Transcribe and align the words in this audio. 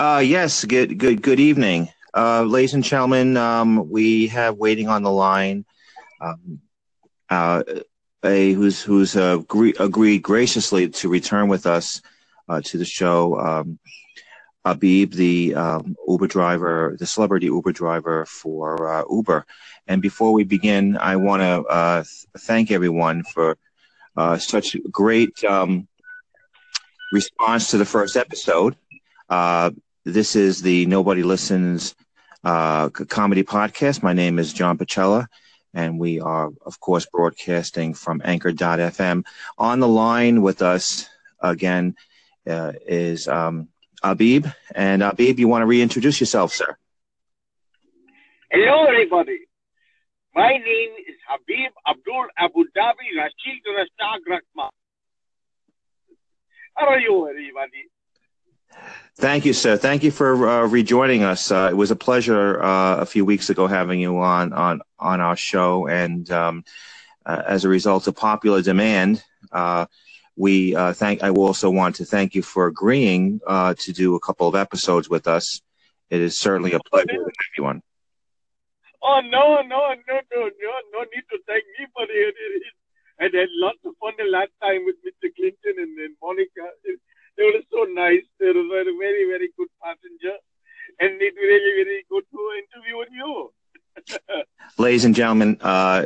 Uh, 0.00 0.22
yes, 0.24 0.64
good, 0.64 0.96
good, 0.96 1.20
good 1.20 1.38
evening, 1.38 1.86
uh, 2.16 2.42
ladies 2.42 2.72
and 2.72 2.82
gentlemen. 2.82 3.36
Um, 3.36 3.90
we 3.90 4.28
have 4.28 4.56
waiting 4.56 4.88
on 4.88 5.02
the 5.02 5.10
line, 5.10 5.66
um, 6.22 6.62
uh, 7.28 7.62
a 8.24 8.54
who's 8.54 8.80
who's 8.80 9.14
uh, 9.14 9.40
agree, 9.40 9.74
agreed 9.78 10.22
graciously 10.22 10.88
to 10.88 11.10
return 11.10 11.48
with 11.48 11.66
us 11.66 12.00
uh, 12.48 12.62
to 12.62 12.78
the 12.78 12.84
show. 12.86 13.38
Um, 13.38 13.78
Abib, 14.64 15.12
the 15.12 15.54
um, 15.54 15.94
Uber 16.08 16.28
driver, 16.28 16.96
the 16.98 17.04
celebrity 17.04 17.48
Uber 17.48 17.72
driver 17.72 18.24
for 18.24 18.90
uh, 18.90 19.04
Uber. 19.10 19.44
And 19.86 20.00
before 20.00 20.32
we 20.32 20.44
begin, 20.44 20.96
I 20.96 21.16
want 21.16 21.42
to 21.42 22.04
th- 22.04 22.26
thank 22.38 22.70
everyone 22.70 23.22
for 23.34 23.58
such 24.38 24.78
great 24.90 25.44
um, 25.44 25.86
response 27.12 27.70
to 27.72 27.76
the 27.76 27.84
first 27.84 28.16
episode. 28.16 28.76
Uh, 29.28 29.70
this 30.10 30.36
is 30.36 30.62
the 30.62 30.86
Nobody 30.86 31.22
Listens 31.22 31.94
uh, 32.44 32.88
comedy 32.88 33.42
podcast. 33.42 34.02
My 34.02 34.12
name 34.12 34.38
is 34.38 34.52
John 34.52 34.76
Pacella, 34.76 35.26
and 35.72 35.98
we 35.98 36.20
are, 36.20 36.50
of 36.66 36.80
course, 36.80 37.06
broadcasting 37.06 37.94
from 37.94 38.20
Anchor.fm. 38.24 39.24
On 39.58 39.80
the 39.80 39.88
line 39.88 40.42
with 40.42 40.62
us 40.62 41.08
again 41.40 41.94
uh, 42.46 42.72
is 42.86 43.28
um, 43.28 43.68
Abib. 44.02 44.46
And 44.74 45.02
Abib, 45.02 45.38
you 45.38 45.48
want 45.48 45.62
to 45.62 45.66
reintroduce 45.66 46.20
yourself, 46.20 46.52
sir? 46.52 46.76
Hello, 48.50 48.84
everybody. 48.84 49.38
My 50.34 50.50
name 50.50 50.90
is 51.08 51.16
Habib 51.28 51.72
Abdul 51.86 52.26
Abu 52.36 52.64
Dhabi 52.76 53.16
Rashid 53.16 53.62
Rashad 53.66 54.20
Rakma. 54.28 54.70
How 56.74 56.86
are 56.86 57.00
you, 57.00 57.28
everybody? 57.28 57.88
Thank 59.16 59.44
you, 59.44 59.52
sir. 59.52 59.76
Thank 59.76 60.02
you 60.02 60.10
for 60.10 60.48
uh, 60.48 60.66
rejoining 60.66 61.24
us. 61.24 61.50
Uh, 61.50 61.68
it 61.70 61.76
was 61.76 61.90
a 61.90 61.96
pleasure 61.96 62.62
uh, 62.62 62.96
a 62.96 63.06
few 63.06 63.24
weeks 63.24 63.50
ago 63.50 63.66
having 63.66 64.00
you 64.00 64.18
on 64.18 64.52
on 64.54 64.80
on 64.98 65.20
our 65.20 65.36
show, 65.36 65.86
and 65.86 66.30
um, 66.30 66.64
uh, 67.26 67.42
as 67.46 67.66
a 67.66 67.68
result 67.68 68.06
of 68.06 68.16
popular 68.16 68.62
demand, 68.62 69.22
uh, 69.52 69.84
we 70.36 70.74
uh, 70.74 70.94
thank. 70.94 71.22
I 71.22 71.30
also 71.30 71.68
want 71.68 71.96
to 71.96 72.06
thank 72.06 72.34
you 72.34 72.42
for 72.42 72.66
agreeing 72.66 73.40
to 73.46 73.92
do 73.92 74.14
a 74.14 74.20
couple 74.20 74.48
of 74.48 74.54
episodes 74.54 75.10
with 75.10 75.28
us. 75.28 75.60
It 76.08 76.20
is 76.20 76.40
certainly 76.40 76.72
a 76.72 76.80
pleasure 76.80 77.06
to 77.08 77.18
have 77.18 77.54
you 77.58 77.66
on. 77.66 77.82
Oh 79.02 79.20
no, 79.20 79.60
no, 79.62 79.94
no, 80.08 80.20
no, 80.32 80.40
no, 80.48 80.72
no 80.92 81.00
need 81.12 81.24
to 81.30 81.38
thank 81.46 81.64
me 81.78 81.86
for 81.92 82.04
it. 82.08 82.34
I 83.18 83.24
had 83.32 83.48
lots 83.60 83.78
of 83.84 83.92
fun 84.00 84.12
the 84.16 84.24
last 84.24 84.52
time 84.62 84.86
with 84.86 84.96
Mr. 85.04 85.28
Clinton 85.36 85.76
and, 85.76 85.98
and 85.98 86.16
Monica. 86.22 86.72
It, 86.84 87.00
they 87.40 87.46
were 87.46 87.64
so 87.72 87.84
nice. 87.84 88.22
They 88.38 88.46
were 88.46 88.80
a 88.82 88.84
very, 88.84 89.24
very 89.24 89.50
good 89.56 89.68
passenger. 89.82 90.36
And 90.98 91.20
it 91.20 91.34
really, 91.36 91.84
very 91.84 92.04
good 92.10 92.24
to 92.32 92.40
interview 92.60 92.98
with 92.98 93.08
you. 93.12 94.44
Ladies 94.78 95.06
and 95.06 95.14
gentlemen, 95.14 95.56
uh, 95.62 96.04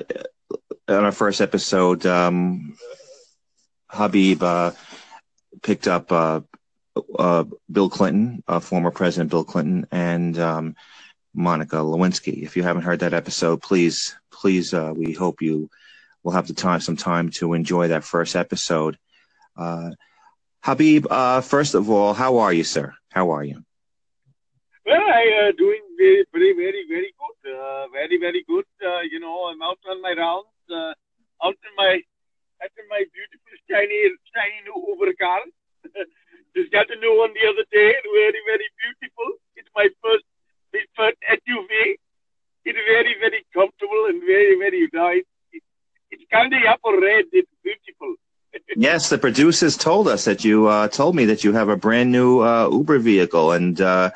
on 0.89 1.05
our 1.05 1.13
first 1.13 1.41
episode, 1.41 2.07
um, 2.07 2.77
Habib 3.89 4.43
uh, 4.43 4.71
picked 5.63 5.89
up 5.89 6.13
uh, 6.13 6.41
uh 7.19 7.45
Bill 7.71 7.91
Clinton, 7.91 8.45
uh, 8.47 8.61
former 8.61 8.93
President 8.93 9.31
Bill 9.31 9.45
Clinton, 9.45 9.87
and 9.91 10.39
um, 10.39 10.77
Monica 11.35 11.77
Lewinsky. 11.77 12.45
If 12.45 12.57
you 12.57 12.63
haven't 12.63 12.83
heard 12.83 13.01
that 13.01 13.15
episode, 13.15 13.61
please, 13.61 14.17
please, 14.31 14.73
uh, 14.73 14.93
we 14.95 15.13
hope 15.13 15.43
you 15.43 15.69
will 16.23 16.33
have 16.33 16.47
the 16.47 16.55
time, 16.55 16.81
some 16.81 16.97
time 16.97 17.31
to 17.31 17.55
enjoy 17.55 17.89
that 17.89 18.05
first 18.05 18.37
episode. 18.37 18.97
Habib, 20.65 21.05
uh, 21.11 21.43
first 21.43 21.75
of 21.75 21.91
all, 21.91 22.15
how 22.15 22.39
are 22.39 22.51
you, 22.51 22.65
sir? 22.65 22.97
How 23.13 23.29
are 23.37 23.45
you? 23.45 23.61
Well, 24.89 24.97
I 24.97 25.25
uh, 25.45 25.53
doing 25.61 25.85
very, 26.01 26.25
very, 26.33 26.53
very, 26.57 26.83
very 26.89 27.13
good. 27.21 27.37
Uh, 27.45 27.85
very, 27.93 28.17
very 28.17 28.43
good. 28.49 28.65
Uh, 28.81 29.05
you 29.13 29.21
know, 29.21 29.53
I'm 29.53 29.61
out 29.61 29.77
on 29.85 30.01
my 30.01 30.17
rounds, 30.17 30.57
uh, 30.73 30.97
out 31.45 31.61
in 31.69 31.73
my, 31.77 32.01
out 32.65 32.73
in 32.81 32.87
my 32.89 33.05
beautiful 33.13 33.55
shiny, 33.69 34.09
shiny 34.33 34.65
new 34.65 34.97
Uber 34.97 35.13
car. 35.21 35.45
Just 36.57 36.73
got 36.73 36.89
a 36.89 36.97
new 36.97 37.13
one 37.13 37.37
the 37.37 37.45
other 37.45 37.69
day. 37.69 37.93
Very, 38.01 38.41
very 38.49 38.69
beautiful. 38.81 39.37
It's 39.57 39.69
my 39.77 39.93
first, 40.01 40.25
my 40.73 40.81
first 40.97 41.21
SUV. 41.29 42.01
It's 42.65 42.81
very, 42.89 43.13
very 43.21 43.45
comfortable 43.53 44.09
and 44.09 44.17
very, 44.25 44.57
very 44.57 44.89
nice. 44.97 45.29
It, 45.53 45.63
it's 46.11 46.25
kind 46.33 46.49
of 46.57 46.61
upper 46.65 46.97
red. 46.97 47.29
Beautiful 47.29 47.44
yes, 48.77 49.09
the 49.09 49.19
producers 49.19 49.77
told 49.77 50.09
us 50.09 50.25
that 50.25 50.45
you 50.45 50.67
uh, 50.67 50.89
told 50.89 51.15
me 51.15 51.25
that 51.27 51.45
you 51.45 51.53
have 51.53 51.69
a 51.69 51.77
brand 51.77 52.13
new 52.13 52.41
uh, 52.41 52.69
Uber 52.71 52.99
vehicle, 52.99 53.53
and 53.53 53.81
uh, 53.81 54.11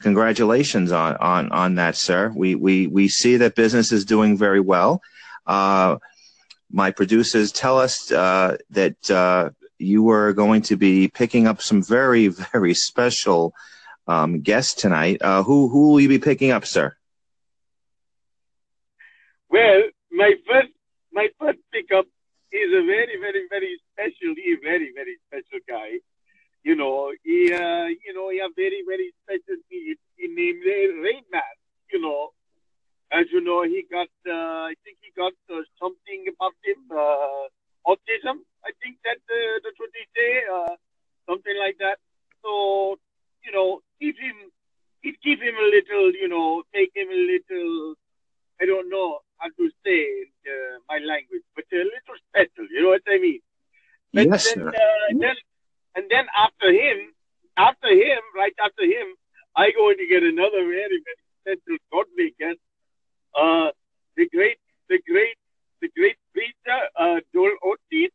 congratulations 0.00 0.92
on, 0.92 1.16
on 1.16 1.50
on 1.52 1.74
that, 1.76 1.96
sir. 1.96 2.32
We 2.34 2.54
we 2.54 2.86
we 2.86 3.08
see 3.08 3.36
that 3.36 3.54
business 3.54 3.92
is 3.92 4.04
doing 4.04 4.36
very 4.36 4.60
well. 4.60 5.02
Uh, 5.46 5.96
my 6.70 6.90
producers 6.90 7.52
tell 7.52 7.78
us 7.78 8.10
uh, 8.10 8.56
that 8.70 9.10
uh, 9.10 9.50
you 9.78 10.02
were 10.02 10.32
going 10.32 10.62
to 10.62 10.76
be 10.76 11.08
picking 11.08 11.46
up 11.46 11.60
some 11.60 11.82
very 11.82 12.28
very 12.28 12.74
special 12.74 13.54
um, 14.06 14.40
guests 14.40 14.74
tonight. 14.74 15.20
who 15.22 15.68
who 15.68 15.90
will 15.90 16.00
you 16.00 16.08
be 16.08 16.18
picking 16.18 16.50
up, 16.50 16.66
sir? 16.66 16.96
Well, 19.48 19.82
my 20.10 20.34
first 20.46 20.72
my 21.12 21.28
first 21.38 21.58
pickup 21.70 22.06
is 22.56 22.72
a 22.72 22.84
very, 22.84 23.16
very, 23.18 23.46
very 23.48 23.80
special, 23.92 24.34
he 24.36 24.56
very, 24.62 24.92
very 24.94 25.16
special 25.26 25.60
guy. 25.68 25.98
You 26.62 26.76
know, 26.76 27.12
he, 27.24 27.52
uh, 27.52 27.86
you 27.86 28.12
know, 28.14 28.30
he 28.30 28.38
a 28.38 28.48
very, 28.54 28.82
very 28.86 29.12
special 29.24 29.56
need. 29.70 29.96
He 30.16 30.28
named 30.28 30.62
Rain 30.64 31.24
Man, 31.32 31.54
you 31.92 32.00
know. 32.00 32.30
As 33.10 33.26
you 33.32 33.40
know, 33.40 33.62
he 33.62 33.84
got, 33.90 34.08
uh, 34.26 34.72
I 34.72 34.74
think 34.84 34.96
he 35.02 35.10
got 35.16 35.34
uh, 35.52 35.60
something 35.80 36.24
about 36.32 36.54
him, 36.64 36.80
uh, 36.90 37.44
autism. 37.84 38.40
I 38.64 38.70
think 38.80 38.96
that 39.04 39.20
uh, 39.28 39.58
that's 39.62 39.78
what 39.78 39.90
they 39.92 40.06
say, 40.16 40.44
uh, 40.48 40.76
something 41.28 41.56
like 41.58 41.76
that. 41.78 41.98
So, 42.42 42.96
you 43.44 43.52
know, 43.52 43.82
keep 44.00 44.16
him, 44.18 44.36
keep, 45.02 45.20
keep 45.20 45.42
him 45.42 45.56
a 45.56 45.68
little, 45.68 46.12
you 46.12 46.28
know, 46.28 46.62
take 46.72 46.92
him 46.94 47.08
a 47.10 47.22
little, 47.32 47.94
I 48.60 48.66
don't 48.66 48.88
know 48.88 49.18
how 49.38 49.48
to 49.48 49.70
say 49.84 50.06
uh, 50.46 50.78
my 50.88 50.98
language, 51.04 51.42
but 51.54 51.64
a 51.72 51.84
little 51.84 52.16
special. 52.30 52.66
You 52.70 52.82
know 52.82 52.90
what 52.90 53.02
I 53.08 53.18
mean? 53.18 53.40
But 54.22 54.32
yes, 54.32 54.44
then, 54.46 54.64
sir. 54.64 54.68
Uh, 54.68 55.10
and 55.10 55.20
then, 55.20 55.36
and 55.94 56.04
then 56.10 56.26
after 56.36 56.70
him, 56.72 57.12
after 57.56 57.88
him, 57.88 58.20
right 58.34 58.54
after 58.64 58.84
him, 58.84 59.14
I 59.54 59.70
going 59.72 59.96
to 59.98 60.06
get 60.06 60.22
another 60.22 60.62
very, 60.64 61.02
very 61.04 61.58
special 61.58 61.76
godly 61.92 62.34
guest. 62.38 62.58
Uh, 63.36 63.70
the 64.16 64.28
great, 64.28 64.58
the 64.88 65.00
great, 65.08 65.36
the 65.80 65.88
great 65.96 66.16
preacher, 66.32 66.80
uh, 66.98 67.20
Joel 67.34 67.56
Osteen. 67.64 68.08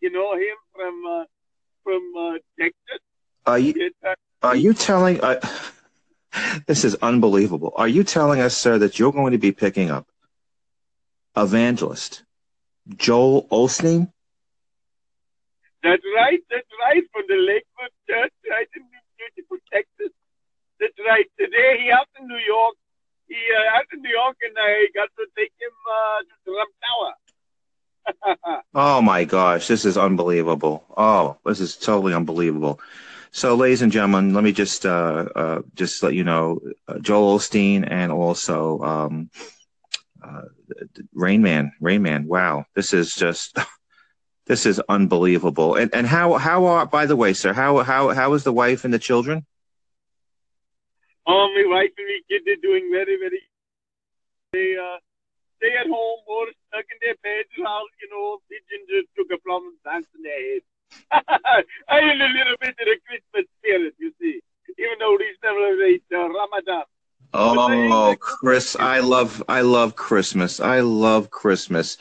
You 0.00 0.10
know 0.10 0.34
him 0.34 0.56
from 0.74 1.06
uh, 1.06 1.24
from 1.84 2.02
uh, 2.18 2.38
Texas. 2.58 3.00
Are 3.46 3.58
you, 3.58 3.90
are 4.42 4.56
you 4.56 4.74
telling? 4.74 5.20
Uh, 5.20 5.40
this 6.66 6.84
is 6.84 6.94
unbelievable. 6.96 7.72
Are 7.76 7.88
you 7.88 8.04
telling 8.04 8.40
us, 8.40 8.56
sir, 8.56 8.78
that 8.78 8.98
you're 8.98 9.12
going 9.12 9.32
to 9.32 9.38
be 9.38 9.52
picking 9.52 9.90
up 9.90 10.06
evangelist 11.36 12.24
Joel 12.96 13.46
Osteen? 13.48 14.11
That's 15.82 16.02
right. 16.16 16.40
That's 16.50 16.72
right. 16.80 17.02
From 17.12 17.22
the 17.28 17.36
Lakewood 17.36 17.94
Church, 18.08 18.32
right 18.48 18.68
in 18.76 18.82
beautiful 19.18 19.58
Texas. 19.72 20.14
That's 20.78 20.98
right. 21.06 21.26
Today 21.38 21.82
he 21.82 21.90
out 21.90 22.08
in 22.20 22.28
New 22.28 22.42
York. 22.46 22.74
He 23.28 23.34
uh, 23.34 23.76
out 23.76 23.86
in 23.92 24.02
New 24.02 24.10
York, 24.10 24.36
and 24.42 24.54
I 24.58 24.86
got 24.94 25.08
to 25.18 25.26
take 25.36 25.52
him 25.58 25.74
uh, 25.90 26.18
to 26.22 26.34
Trump 26.46 26.72
Tower. 26.84 27.14
oh 28.74 29.00
my 29.02 29.24
gosh, 29.24 29.66
this 29.68 29.84
is 29.84 29.96
unbelievable. 29.96 30.84
Oh, 30.96 31.38
this 31.44 31.60
is 31.60 31.76
totally 31.76 32.14
unbelievable. 32.14 32.80
So, 33.30 33.54
ladies 33.54 33.82
and 33.82 33.90
gentlemen, 33.90 34.34
let 34.34 34.44
me 34.44 34.52
just 34.52 34.84
uh, 34.84 35.26
uh, 35.34 35.62
just 35.74 36.02
let 36.02 36.14
you 36.14 36.22
know, 36.22 36.60
uh, 36.86 36.98
Joel 36.98 37.38
Osteen 37.38 37.90
and 37.90 38.12
also 38.12 38.80
um, 38.80 39.30
uh, 40.22 40.42
Rain 41.14 41.42
Man, 41.42 41.72
Rain 41.80 42.02
Man. 42.02 42.26
Wow, 42.26 42.66
this 42.74 42.92
is 42.92 43.14
just 43.14 43.56
this 44.52 44.66
is 44.66 44.78
unbelievable. 44.96 45.76
And 45.80 45.88
and 45.96 46.06
how 46.06 46.26
how 46.48 46.66
are 46.72 46.84
by 46.84 47.04
the 47.06 47.16
way, 47.16 47.32
sir? 47.32 47.52
How 47.54 47.70
how 47.90 48.02
how 48.20 48.28
is 48.36 48.44
the 48.44 48.52
wife 48.52 48.84
and 48.84 48.92
the 48.92 49.02
children? 49.08 49.46
Oh, 51.26 51.48
my 51.56 51.64
wife 51.74 51.94
and 51.96 52.06
my 52.12 52.20
kids 52.28 52.44
are 52.52 52.60
doing 52.68 52.84
very 52.92 53.16
very. 53.22 53.40
They 54.52 54.76
uh 54.76 54.98
stay 55.56 55.72
at 55.82 55.88
home 55.88 56.20
or 56.28 56.44
stuck 56.68 56.84
in 56.92 56.98
their 57.00 57.16
beds 57.24 57.48
while 57.56 57.86
you 58.00 58.08
know 58.12 58.44
pigeons 58.50 58.86
just 58.92 59.08
took 59.16 59.30
a 59.32 59.40
plum 59.40 59.72
and 59.72 59.80
danced 59.88 60.12
in 60.16 60.22
their 60.28 60.42
head. 60.48 60.62
I 61.88 61.98
had 62.04 62.20
a 62.20 62.32
little 62.36 62.58
bit 62.60 62.76
of 62.76 62.86
the 62.92 62.98
Christmas 63.08 63.46
spirit, 63.56 63.94
you 63.96 64.12
see, 64.20 64.36
even 64.76 64.96
though 65.00 65.16
we 65.16 65.32
celebrate 65.40 66.04
uh, 66.12 66.28
Ramadan. 66.28 66.84
Oh, 67.34 68.16
Chris, 68.20 68.76
I 68.78 69.00
love 69.00 69.42
I 69.48 69.60
love 69.62 69.96
Christmas. 69.96 70.60
I 70.60 70.80
love 70.80 71.30
Christmas. 71.30 71.96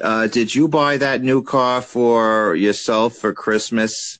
Uh, 0.00 0.26
did 0.28 0.54
you 0.54 0.68
buy 0.68 0.96
that 0.98 1.22
new 1.22 1.42
car 1.42 1.80
for 1.82 2.54
yourself 2.54 3.14
for 3.16 3.32
Christmas? 3.32 4.18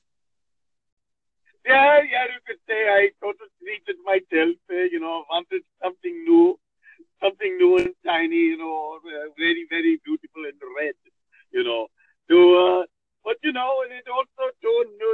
yeah, 1.65 1.99
yeah, 2.11 2.25
you 2.33 2.39
could 2.47 2.59
say 2.67 2.87
I 2.89 3.09
sort 3.19 3.37
of 3.41 3.49
treated 3.61 3.97
myself, 4.05 4.55
uh, 4.71 4.87
you 4.91 4.99
know, 4.99 5.23
wanted 5.29 5.61
something 5.81 6.15
new, 6.23 6.57
something 7.21 7.57
new 7.57 7.77
and 7.77 7.93
shiny, 8.05 8.53
you 8.53 8.57
know, 8.57 8.99
uh, 9.05 9.29
very, 9.37 9.65
very 9.69 9.99
beautiful 10.03 10.43
and 10.45 10.59
red, 10.79 10.95
you 11.51 11.63
know. 11.63 11.87
So, 12.29 12.37
uh, 12.37 12.83
but 13.23 13.37
you 13.43 13.51
know, 13.53 13.83
and 13.83 13.93
it 13.93 14.07
also 14.09 14.51
showed 14.61 14.87
you 14.91 14.99
know, 14.99 15.13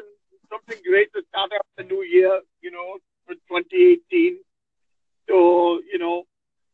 something 0.49 0.79
great 0.87 1.11
to 1.13 1.21
start 1.29 1.51
off 1.53 1.67
the 1.77 1.83
new 1.83 2.03
year, 2.03 2.41
you 2.61 2.71
know, 2.71 2.97
for 3.25 3.35
2018. 3.47 4.37
So, 5.27 5.79
you 5.91 5.99
know, 5.99 6.23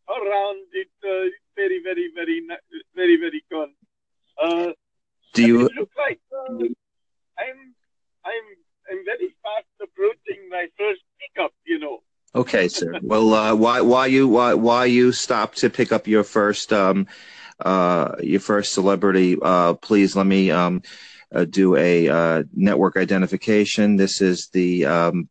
around 0.10 0.60
it, 0.74 0.90
uh, 1.04 1.30
very, 1.56 1.82
very, 1.84 2.12
very, 2.16 2.42
very, 2.96 3.18
very 3.18 3.44
good. 3.52 3.70
Uh, 4.42 4.72
Do 5.34 5.46
you? 5.46 5.66
it 5.66 5.72
looks 5.80 5.96
like 5.98 6.20
uh, 6.32 6.66
I'm, 7.40 7.76
I'm, 8.26 8.46
I'm 8.90 9.06
very 9.06 9.30
fast 9.44 9.68
approaching 9.82 10.50
my 10.50 10.68
first 10.78 11.02
pickup, 11.20 11.52
you 11.66 11.80
know. 11.80 12.00
Okay, 12.36 12.68
sir. 12.70 13.00
Well, 13.02 13.34
uh, 13.34 13.56
why 13.56 13.82
why 13.82 14.08
you 14.08 14.28
why 14.28 14.54
why 14.54 14.86
you 14.86 15.12
stop 15.12 15.56
to 15.56 15.70
pick 15.70 15.92
up 15.92 16.08
your 16.08 16.24
first 16.24 16.72
um 16.72 17.08
uh 17.60 18.16
your 18.22 18.40
first 18.40 18.74
celebrity? 18.74 19.38
Uh, 19.42 19.74
please 19.76 20.16
let 20.16 20.26
me 20.26 20.52
um 20.52 20.82
uh, 21.34 21.46
do 21.46 21.76
a 21.76 22.10
uh, 22.10 22.44
network 22.54 22.98
identification. 22.98 23.96
This 23.96 24.22
is 24.22 24.48
the 24.50 24.86
um, 24.86 25.30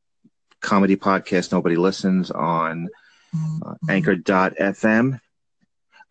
comedy 0.61 0.97
podcast. 0.97 1.53
Nobody 1.53 1.77
listens 1.77 2.31
on 2.31 2.89
uh, 3.35 3.75
Anchor.fm. 3.89 5.21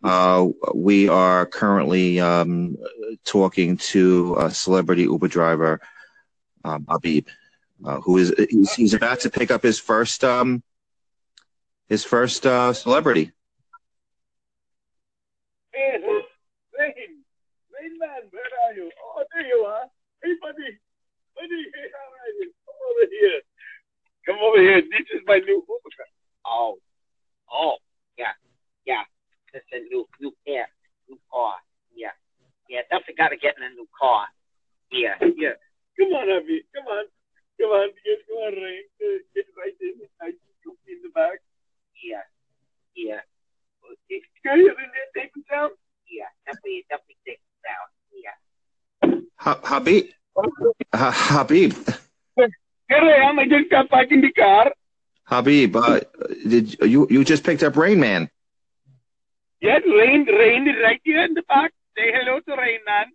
Uh, 0.01 0.47
we 0.73 1.09
are 1.09 1.45
currently 1.45 2.19
um, 2.19 2.77
talking 3.25 3.75
to 3.77 4.37
a 4.39 4.49
celebrity 4.49 5.03
Uber 5.03 5.27
driver, 5.27 5.81
um, 6.63 6.85
Abib, 6.87 7.27
uh, 7.85 7.99
who 7.99 8.17
is 8.17 8.33
he's, 8.49 8.73
he's 8.73 8.93
about 8.93 9.19
to 9.21 9.29
pick 9.29 9.51
up 9.51 9.61
his 9.61 9.77
first 9.79 10.23
um, 10.23 10.63
his 11.89 12.05
first 12.05 12.45
uh, 12.45 12.71
celebrity. 12.73 13.31
Man, 17.99 18.31
where 18.31 18.43
are 18.65 18.73
you? 18.73 18.89
Oh, 19.03 19.23
there 19.33 19.45
you 19.45 19.65
are. 19.67 19.83
Hey, 20.23 20.31
buddy, 20.41 20.79
buddy? 21.35 21.65
Come 22.65 22.79
over 22.87 23.11
here. 23.11 23.41
Come 24.25 24.37
over 24.41 24.61
here. 24.61 24.81
This 24.81 25.07
is 25.13 25.21
my 25.27 25.39
new 25.39 25.55
Uber. 25.67 26.05
Oh, 26.45 26.77
oh, 27.59 27.77
yeah, 28.17 28.33
yeah. 28.87 29.03
It's 29.53 29.65
a 29.73 29.79
new, 29.91 30.07
new 30.21 30.31
car, 30.47 30.67
new 31.09 31.19
car. 31.31 31.55
Yeah, 31.95 32.15
yeah. 32.69 32.81
Definitely 32.89 33.15
got 33.19 33.29
to 33.29 33.37
get 33.37 33.55
in 33.57 33.63
a 33.67 33.69
new 33.75 33.87
car. 33.99 34.27
Yeah, 34.91 35.15
Yeah. 35.37 35.59
Come 35.99 36.13
on, 36.15 36.29
Abby. 36.31 36.63
Come 36.73 36.87
on. 36.87 37.05
Come 37.59 37.69
on. 37.75 37.89
Get, 38.05 38.19
come 38.27 38.37
on. 38.47 38.53
Uh, 38.55 39.19
Get 39.35 39.45
right 39.59 39.75
in. 39.81 39.99
I 40.21 40.31
see 40.31 40.55
you 40.65 40.71
in 40.87 41.01
the 41.03 41.09
back. 41.13 41.39
yeah, 42.03 42.23
yeah, 42.95 43.21
Can 44.45 44.59
you? 44.59 44.73
Take 45.15 45.31
it 45.35 45.45
down. 45.51 45.69
yeah. 46.09 46.29
Definitely, 46.45 46.85
definitely 46.89 47.17
take 47.27 47.41
it 47.43 47.61
down. 47.67 47.87
Yeah. 48.23 48.37
Ha- 49.37 49.61
Habib, 49.63 50.05
Ha- 50.93 51.11
Habib, 51.43 51.73
Here 52.37 53.01
I 53.01 53.29
am. 53.29 53.39
I 53.39 53.45
just 53.47 53.69
got 53.69 53.89
back 53.89 54.07
in 54.11 54.21
the 54.21 54.31
car. 54.31 54.71
Habib. 55.33 55.75
Uh, 55.75 55.99
did 56.47 56.75
you 56.81 57.07
you 57.09 57.23
just 57.23 57.43
picked 57.43 57.63
up 57.63 57.75
Rain 57.77 57.99
Man? 57.99 58.29
Yes, 59.61 59.81
Rain, 59.85 60.25
Rain 60.25 60.67
is 60.67 60.75
right 60.81 60.99
here 61.03 61.23
in 61.23 61.33
the 61.33 61.43
park. 61.43 61.71
Say 61.97 62.11
hello 62.13 62.39
to 62.39 62.55
Rain, 62.55 62.79
man. 62.85 63.05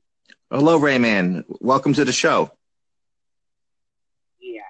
Hello, 0.51 0.77
Rain 0.77 1.03
Man. 1.03 1.45
Welcome 1.61 1.95
to 1.95 2.05
the 2.05 2.13
show. 2.13 2.51
Yeah, 4.41 4.61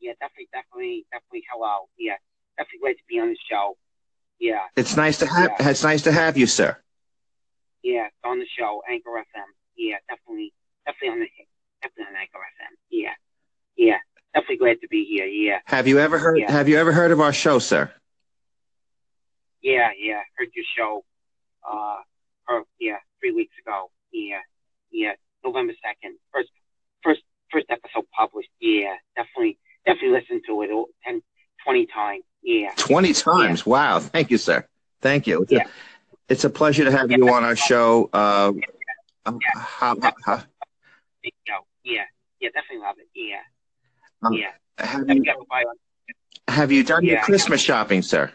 yeah, 0.00 0.12
definitely, 0.20 0.48
definitely, 0.52 1.06
definitely. 1.12 1.42
Hello. 1.52 1.88
Yeah, 1.98 2.16
definitely 2.56 2.80
great 2.80 2.96
to 2.98 3.04
be 3.08 3.20
on 3.20 3.28
the 3.28 3.38
show. 3.48 3.76
Yeah, 4.40 4.60
It's 4.76 4.96
nice 4.96 5.18
to 5.18 5.26
have 5.26 5.50
it's 5.60 5.82
nice 5.82 6.02
to 6.02 6.12
have 6.12 6.36
you, 6.38 6.46
sir. 6.46 6.76
yeah, 7.82 8.06
on 8.24 8.38
the 8.38 8.46
show, 8.58 8.82
Anchor 8.88 9.10
FM. 9.10 9.50
Yeah, 9.76 9.96
definitely, 10.08 10.52
definitely 10.86 11.08
on 11.10 11.20
the 11.20 11.28
definitely 11.82 12.04
on 12.14 12.20
Anchor 12.20 12.38
FM. 12.38 12.74
Yeah, 12.90 13.14
yeah, 13.76 13.98
definitely 14.34 14.56
glad 14.58 14.80
to 14.80 14.88
be 14.88 15.04
here. 15.04 15.26
Yeah, 15.26 15.58
Have 15.66 15.86
you 15.88 15.98
ever 15.98 16.18
heard 16.18 16.38
Yeah. 16.38 16.50
Have 16.50 16.68
you 16.68 16.78
ever 16.78 16.92
heard 16.92 17.10
of 17.10 17.20
our 17.20 17.32
show, 17.32 17.58
sir? 17.58 17.92
yeah, 19.62 19.90
yeah. 19.98 20.20
Heard 20.36 20.48
your 20.54 20.64
show. 20.76 21.04
Uh, 21.68 21.96
or 22.48 22.64
yeah, 22.78 22.96
three 23.20 23.32
weeks 23.32 23.52
ago. 23.64 23.90
Yeah, 24.12 24.38
yeah, 24.90 25.12
November 25.44 25.74
second, 25.84 26.16
first, 26.32 26.48
first, 27.02 27.20
first 27.52 27.66
episode 27.68 28.04
published. 28.16 28.48
Yeah, 28.60 28.94
definitely, 29.16 29.58
definitely 29.84 30.18
listen 30.20 30.40
to 30.46 30.62
it 30.62 30.70
all 30.70 30.86
10, 31.04 31.20
20 31.64 31.86
times. 31.86 32.24
Yeah, 32.42 32.70
Twenty 32.76 33.12
times. 33.12 33.66
Wow. 33.66 33.98
Thank 33.98 34.30
you, 34.30 34.38
sir. 34.38 34.64
Thank 35.02 35.26
you. 35.26 35.42
It's, 35.42 35.52
Yeah. 35.52 35.64
a, 35.64 35.68
it's 36.32 36.44
a 36.44 36.50
pleasure 36.50 36.84
to 36.84 36.90
have 36.92 37.10
you 37.10 37.28
on 37.28 37.42
our 37.44 37.56
show. 37.56 38.08
Uh, 38.12 38.52
big 41.22 41.34
show. 41.46 41.58
Yeah, 41.84 42.04
yeah, 42.40 42.48
definitely 42.54 42.78
love 42.78 42.96
it. 42.98 43.08
Yeah, 43.14 43.40
Um, 44.22 44.32
yeah. 44.34 44.52
have 44.78 45.08
you 45.08 45.24
got 45.24 45.34
to 45.34 45.44
buy 45.48 45.64
one. 45.64 45.76
Have 46.48 46.72
you 46.72 46.82
done 46.82 47.04
your 47.04 47.16
Yeah. 47.16 47.22
Christmas 47.22 47.60
shopping, 47.60 48.02
sir? 48.02 48.32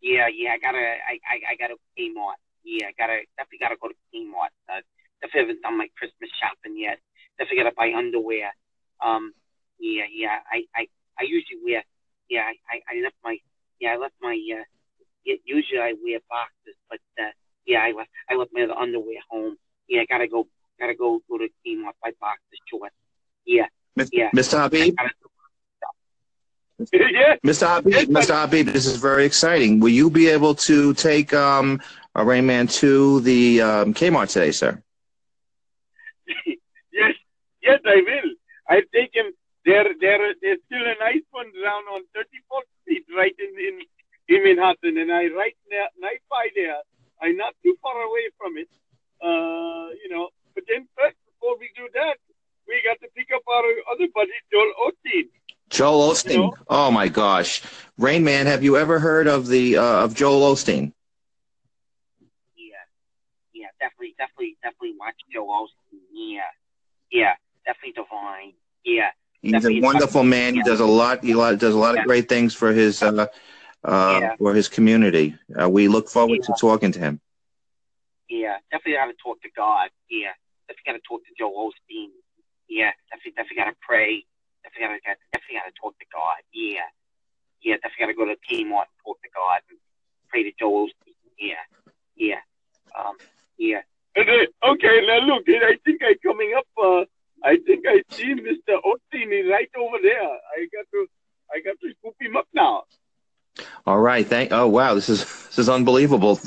Yeah, 0.00 0.28
yeah, 0.28 0.52
I 0.52 0.58
gotta, 0.58 0.78
I, 0.78 1.18
I, 1.26 1.52
I 1.52 1.56
gotta 1.56 1.74
Kmart. 1.98 2.38
Yeah, 2.64 2.86
I 2.88 2.92
gotta, 2.98 3.20
definitely 3.36 3.58
gotta 3.58 3.76
go 3.80 3.88
to 3.88 3.94
Kmart. 4.14 4.54
Uh, 4.68 4.80
definitely 5.20 5.40
haven't 5.40 5.62
done 5.62 5.78
my 5.78 5.88
Christmas 5.96 6.30
shopping 6.40 6.78
yet. 6.78 6.98
Definitely 7.38 7.64
gotta 7.64 7.74
buy 7.74 7.92
underwear. 7.96 8.54
Um, 9.04 9.32
yeah, 9.78 10.04
yeah, 10.10 10.38
I, 10.50 10.64
I, 10.74 10.86
I 11.18 11.22
usually 11.24 11.58
wear, 11.64 11.82
yeah, 12.28 12.42
I, 12.42 12.54
I, 12.70 12.96
I 12.98 13.02
left 13.02 13.16
my, 13.24 13.38
yeah, 13.80 13.94
I 13.94 13.96
left 13.96 14.14
my, 14.20 14.34
uh, 14.34 14.64
yeah, 15.24 15.36
usually 15.44 15.80
I 15.80 15.94
wear 16.02 16.20
boxes, 16.28 16.76
but, 16.90 17.00
uh, 17.18 17.30
yeah, 17.66 17.80
I 17.82 17.92
left, 17.92 18.10
I 18.30 18.34
left 18.34 18.50
my 18.52 18.62
other 18.62 18.74
underwear 18.74 19.18
home. 19.30 19.56
Yeah, 19.88 20.02
I 20.02 20.06
gotta 20.06 20.28
go, 20.28 20.46
gotta 20.78 20.94
go, 20.94 21.20
go 21.28 21.38
to 21.38 21.48
Kmart, 21.66 21.94
buy 22.02 22.12
boxes, 22.20 22.58
shorts. 22.70 22.94
Yeah, 23.46 23.66
Yeah. 24.12 24.30
Mr. 24.34 24.60
Habib? 24.62 24.94
Yeah. 26.92 27.34
Mr. 27.44 27.66
Habib, 27.66 28.08
Mr. 28.08 28.40
Habib, 28.40 28.66
this 28.66 28.86
is 28.86 28.96
very 28.98 29.24
exciting. 29.24 29.80
Will 29.80 29.88
you 29.88 30.10
be 30.10 30.28
able 30.28 30.54
to 30.70 30.94
take 30.94 31.34
um, 31.34 31.80
a 32.14 32.24
Rain 32.24 32.46
Man 32.46 32.68
to 32.78 33.18
the 33.20 33.60
um, 33.60 33.94
Kmart 33.94 34.30
today, 34.30 34.52
sir? 34.52 34.80
yes, 36.28 37.14
yes, 37.62 37.80
I 37.84 37.96
will. 37.96 38.30
I'll 38.68 38.88
take 38.94 39.12
him. 39.12 39.32
There, 39.64 39.90
there, 40.00 40.34
there's 40.40 40.58
still 40.66 40.86
a 40.86 40.94
nice 41.00 41.26
one 41.32 41.50
down 41.62 41.82
on 41.90 42.02
34th 42.14 42.70
Street, 42.82 43.04
right 43.16 43.34
in 43.38 43.58
in, 43.58 43.80
in 44.28 44.44
Manhattan, 44.44 44.98
and 44.98 45.10
I 45.10 45.26
right 45.34 45.56
near, 45.70 45.88
right 46.00 46.22
by 46.30 46.48
there. 46.54 46.78
I'm 47.20 47.36
not 47.36 47.54
too 47.64 47.74
far 47.82 48.00
away 48.02 48.30
from 48.38 48.56
it. 48.56 48.68
Uh, 49.20 49.90
you 50.02 50.10
know. 50.10 50.28
But 50.54 50.64
then 50.68 50.88
first, 50.96 51.16
before 51.26 51.58
we 51.58 51.70
do 51.76 51.88
that, 51.94 52.18
we 52.66 52.82
got 52.84 52.98
to 53.00 53.08
pick 53.14 53.28
up 53.34 53.42
our 53.46 53.64
other 53.92 54.06
buddy, 54.14 54.34
Joel 54.50 54.72
Osteen. 54.86 55.28
Joel 55.78 56.10
Osteen. 56.12 56.52
Oh 56.68 56.90
my 56.90 57.06
gosh, 57.08 57.62
Rain 57.98 58.24
Man, 58.24 58.46
have 58.46 58.64
you 58.64 58.76
ever 58.76 58.98
heard 58.98 59.28
of 59.28 59.46
the 59.46 59.76
uh, 59.76 60.04
of 60.04 60.14
Joel 60.14 60.52
Osteen? 60.52 60.92
Yeah, 62.56 62.82
yeah, 63.54 63.68
definitely, 63.78 64.16
definitely, 64.18 64.56
definitely 64.60 64.94
watch 64.98 65.14
Joel 65.32 65.68
Osteen. 65.68 66.00
Yeah, 66.12 66.40
yeah, 67.12 67.34
definitely 67.64 67.92
divine. 67.92 68.54
Yeah, 68.84 69.10
He's 69.42 69.52
Definitely. 69.52 69.78
a 69.78 69.82
wonderful 69.82 70.24
man. 70.24 70.54
He 70.56 70.62
does 70.62 70.80
a 70.80 70.86
lot. 70.86 71.22
He 71.22 71.32
does 71.32 71.62
a 71.62 71.78
lot 71.78 71.96
of 71.96 72.04
great 72.04 72.28
things 72.28 72.54
for 72.54 72.72
his 72.72 73.00
uh, 73.00 73.26
uh, 73.84 74.20
Yeah. 74.20 74.36
for 74.36 74.54
his 74.54 74.68
community. 74.68 75.36
Uh, 75.60 75.68
we 75.70 75.86
look 75.86 76.08
forward 76.08 76.42
to 76.42 76.52
talking 76.58 76.90
to 76.92 76.98
him. 76.98 77.20
yeah, 78.28 78.56
definitely 78.72 78.94
got 78.94 79.06
to 79.06 79.14
talk 79.22 79.40
to 79.42 79.48
God. 79.56 79.90
Yeah, 80.10 80.34
definitely 80.66 80.92
got 80.92 80.98
to 80.98 81.04
talk 81.08 81.20
to 81.22 81.32
Joe 81.38 81.52
Osteen. 81.54 82.08
Yeah, 82.68 82.90
definitely, 83.10 83.32
definitely 83.36 83.56
got 83.56 83.70
to 83.70 83.76
pray. 83.80 84.24
Definitely 84.64 84.98
got 85.06 85.14
to, 85.14 85.18
definitely 85.32 85.56
got 85.56 85.66
to 85.70 85.76
talk 85.80 85.98
to 85.98 86.06
God. 86.12 86.38
Yeah, 86.52 86.88
yeah, 87.62 87.76
definitely 87.80 88.00
got 88.04 88.10
to 88.12 88.18
go 88.18 88.26
to 88.26 88.36
Kmart 88.42 88.90
and 88.90 88.98
talk 89.06 89.22
to 89.22 89.30
God 89.32 89.60
and 89.70 89.78
pray 90.28 90.42
to 90.42 90.52
Joe 90.58 90.84
Osteen. 90.84 91.14
Yeah, 91.38 91.62
yeah, 92.16 92.42
um, 92.98 93.16
yeah. 93.56 93.80
And, 94.16 94.28
uh, 94.28 94.70
okay, 94.74 95.06
now 95.06 95.20
look, 95.24 95.44
I 95.48 95.78
think 95.84 96.02
I 96.02 96.16
coming 96.26 96.52
up. 96.58 96.66
Uh, 96.76 97.04
I 97.44 97.56
think 97.66 97.84
I 97.86 98.02
see 98.16 98.34
Mr. 98.34 98.76
Osteen 98.84 99.30
is 99.32 99.48
right 99.48 99.70
over 99.78 99.96
there. 100.02 100.22
I 100.22 100.66
got 100.74 100.86
to, 100.92 101.06
I 101.54 101.60
got 101.60 101.76
to 101.80 101.94
scoop 102.00 102.14
him 102.20 102.36
up 102.36 102.48
now. 102.52 102.82
All 103.86 104.00
right. 104.18 104.28
Thank. 104.28 104.52
Oh 104.52 104.66
wow, 104.68 104.94
this 104.94 105.08
is 105.08 105.24
this 105.46 105.58
is 105.58 105.68
unbelievable. 105.68 106.40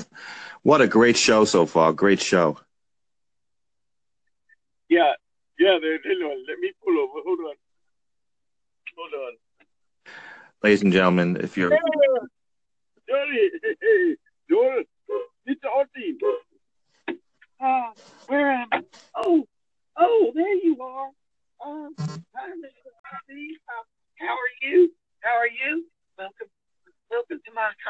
What 0.64 0.82
a 0.82 0.88
great 0.88 1.18
show 1.18 1.46
so 1.46 1.66
far. 1.66 1.94
Great 1.94 2.22
show. 2.22 2.60
Yeah, 4.90 5.14
yeah. 5.58 5.78
There, 5.82 6.00
hold 6.06 6.32
on. 6.32 6.46
Let 6.48 6.60
me 6.60 6.72
pull 6.84 6.98
over. 7.00 7.20
Hold 7.26 7.40
on. 7.40 7.56
Hold 8.98 9.14
on. 9.14 9.34
Ladies 10.64 10.84
and 10.84 10.94
gentlemen, 10.94 11.38
if 11.42 11.58
you're 11.58 11.72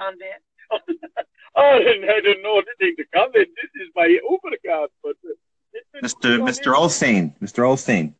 convent? 0.02 0.42
I 1.56 1.80
didn't, 1.80 2.10
I 2.10 2.22
didn't 2.22 2.44
know 2.44 2.62
anything 2.62 2.96
to 2.98 3.06
convent. 3.14 3.50
This 3.62 3.72
is 3.82 3.90
my 3.96 4.08
Ubercard. 4.08 4.88
But 5.04 5.16
Mr. 6.04 6.40
Mr. 6.40 6.76
Olsen, 6.76 7.36
Mr. 7.42 7.68
Olsen. 7.68 8.16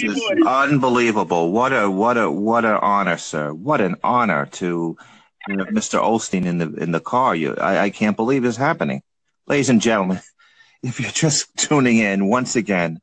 This 0.00 0.16
is 0.16 0.30
unbelievable. 0.46 1.52
What 1.52 1.72
a 1.72 1.90
what 1.90 2.16
a 2.16 2.30
what 2.30 2.64
an 2.64 2.72
honor, 2.80 3.16
sir. 3.18 3.52
What 3.52 3.80
an 3.80 3.96
honor 4.04 4.46
to 4.52 4.96
have 5.48 5.68
Mr. 5.68 6.00
Osteen 6.00 6.44
in 6.46 6.58
the 6.58 6.72
in 6.74 6.92
the 6.92 7.00
car. 7.00 7.34
You, 7.34 7.54
I, 7.56 7.84
I 7.84 7.90
can't 7.90 8.16
believe 8.16 8.42
this 8.42 8.56
happening. 8.56 9.02
Ladies 9.46 9.68
and 9.70 9.80
gentlemen, 9.80 10.20
if 10.82 11.00
you're 11.00 11.10
just 11.10 11.56
tuning 11.56 11.98
in, 11.98 12.28
once 12.28 12.56
again, 12.56 13.00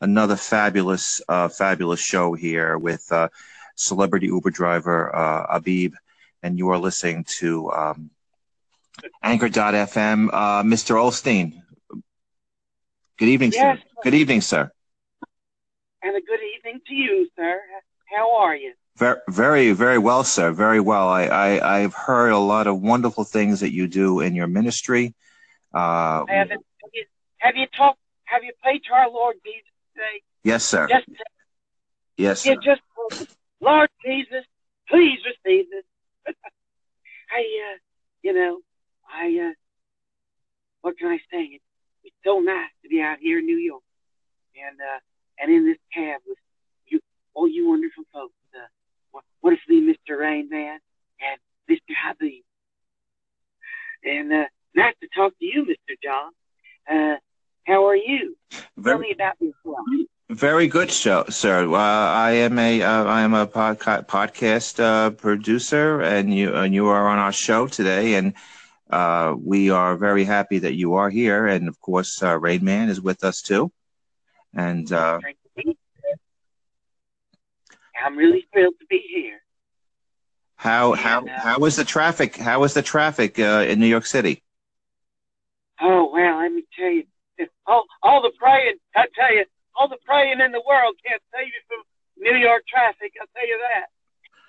another 0.00 0.36
fabulous, 0.36 1.22
uh, 1.28 1.48
fabulous 1.48 2.00
show 2.00 2.34
here 2.34 2.76
with 2.76 3.10
uh, 3.12 3.28
celebrity 3.76 4.26
Uber 4.26 4.50
driver 4.50 5.14
uh, 5.14 5.46
Abib, 5.56 5.94
and 6.42 6.58
you 6.58 6.68
are 6.70 6.78
listening 6.78 7.24
to 7.38 7.70
um, 7.72 8.10
Anchor.fm. 9.22 10.28
Uh, 10.32 10.62
Mr. 10.62 10.96
Osteen, 10.96 11.62
good 13.18 13.28
evening, 13.28 13.52
Yes. 13.52 13.78
sir. 13.78 13.84
Good 14.02 14.14
evening, 14.14 14.40
sir. 14.40 14.70
And 16.04 16.16
a 16.16 16.20
good 16.20 16.40
evening 16.56 16.80
to 16.86 16.94
you, 16.94 17.28
sir. 17.34 17.60
How 18.14 18.36
are 18.36 18.54
you? 18.54 18.74
Very, 18.96 19.18
very, 19.28 19.72
very 19.72 19.98
well, 19.98 20.22
sir. 20.22 20.52
Very 20.52 20.80
well. 20.80 21.08
I, 21.08 21.24
I, 21.24 21.78
I've 21.78 21.94
heard 21.94 22.30
a 22.30 22.38
lot 22.38 22.66
of 22.66 22.80
wonderful 22.80 23.24
things 23.24 23.60
that 23.60 23.72
you 23.72 23.88
do 23.88 24.20
in 24.20 24.34
your 24.34 24.46
ministry. 24.46 25.14
Uh, 25.72 26.24
Have 26.28 26.50
you, 26.50 26.58
have 26.58 26.90
you, 26.92 27.04
have 27.38 27.56
you 27.56 27.66
talked? 27.76 27.98
Have 28.26 28.44
you 28.44 28.52
prayed 28.62 28.82
to 28.88 28.94
our 28.94 29.10
Lord 29.10 29.36
Jesus 29.44 29.70
today? 29.94 30.22
yes, 30.44 30.64
sir. 30.64 30.86
Just, 30.88 31.06
Yes, 32.16 32.42
sir. 32.42 32.54
just 32.62 32.80
Lord 33.60 33.90
Jesus, 34.04 34.44
please 34.88 35.18
receive 35.24 35.66
this. 35.70 35.84
I, 37.30 37.40
uh, 37.40 37.78
you 38.22 38.32
know, 38.32 38.60
I, 39.12 39.48
uh, 39.50 39.52
what 40.82 40.96
can 40.98 41.08
I 41.08 41.18
say? 41.32 41.58
It's 42.04 42.14
so 42.24 42.38
nice 42.38 42.70
to 42.82 42.88
be 42.88 43.00
out 43.02 43.18
here 43.18 43.40
in 43.40 43.46
New 43.46 43.56
York, 43.56 43.82
and 44.54 44.78
uh, 44.80 45.00
and 45.38 45.52
in 45.52 45.66
this 45.66 45.78
cab 45.94 46.20
with 46.26 46.38
you, 46.86 47.00
all 47.34 47.48
you 47.48 47.68
wonderful 47.68 48.04
folks. 48.12 48.34
Uh, 48.54 48.66
what, 49.12 49.24
what 49.40 49.52
is 49.52 49.58
me, 49.68 49.80
Mr. 49.80 50.18
Rain 50.18 50.48
Man, 50.50 50.78
and 51.20 51.40
Mr. 51.70 51.94
Habib, 52.02 52.42
and 54.04 54.32
uh, 54.32 54.44
nice 54.74 54.94
to 55.00 55.08
talk 55.14 55.32
to 55.38 55.44
you, 55.44 55.64
Mr. 55.64 55.94
John. 56.02 56.30
Uh, 56.90 57.16
how 57.66 57.86
are 57.86 57.96
you? 57.96 58.36
Tell 58.50 58.62
Very, 58.76 58.98
me 58.98 59.12
about 59.12 59.34
yourself. 59.40 59.86
very 60.30 60.66
good, 60.68 60.90
show, 60.90 61.24
sir. 61.30 61.66
Uh, 61.72 61.76
I 61.76 62.32
am 62.32 62.58
a, 62.58 62.82
uh, 62.82 63.04
I 63.04 63.22
am 63.22 63.34
a 63.34 63.46
podca- 63.46 64.06
podcast 64.06 64.78
uh, 64.82 65.10
producer, 65.10 66.00
and 66.02 66.32
you, 66.34 66.54
and 66.54 66.74
you 66.74 66.88
are 66.88 67.08
on 67.08 67.18
our 67.18 67.32
show 67.32 67.66
today, 67.66 68.14
and 68.14 68.34
uh, 68.90 69.34
we 69.38 69.70
are 69.70 69.96
very 69.96 70.24
happy 70.24 70.58
that 70.60 70.74
you 70.74 70.94
are 70.94 71.08
here. 71.08 71.46
And 71.46 71.68
of 71.68 71.80
course, 71.80 72.22
uh, 72.22 72.38
Rain 72.38 72.64
Man 72.64 72.90
is 72.90 73.00
with 73.00 73.24
us 73.24 73.40
too. 73.40 73.72
And 74.54 74.92
uh, 74.92 75.18
I'm 78.02 78.16
really 78.16 78.46
thrilled 78.52 78.74
to 78.80 78.86
be 78.86 78.98
here. 78.98 79.40
how, 80.56 80.92
how, 80.92 81.20
And, 81.20 81.30
uh, 81.30 81.40
how 81.40 81.64
is 81.64 81.76
the 81.76 81.84
traffic? 81.84 82.36
How 82.36 82.64
is 82.64 82.74
the 82.74 82.82
traffic 82.82 83.38
uh, 83.38 83.64
in 83.68 83.80
New 83.80 83.86
York 83.86 84.06
City? 84.06 84.42
Oh 85.80 86.10
well, 86.12 86.38
let 86.38 86.52
me 86.52 86.64
tell 86.78 86.90
you, 86.90 87.04
all 87.66 87.84
all 88.02 88.22
the 88.22 88.32
praying, 88.38 88.76
I 88.94 89.06
tell 89.14 89.34
you, 89.34 89.44
all 89.74 89.88
the 89.88 89.98
praying 90.04 90.40
in 90.40 90.52
the 90.52 90.62
world 90.66 90.94
can't 91.04 91.22
save 91.34 91.46
you 91.46 91.62
from 91.66 91.82
New 92.22 92.38
York 92.38 92.62
traffic. 92.68 93.12
I'll 93.20 93.26
tell 93.34 93.46
you 93.46 93.58
that. 93.58 93.86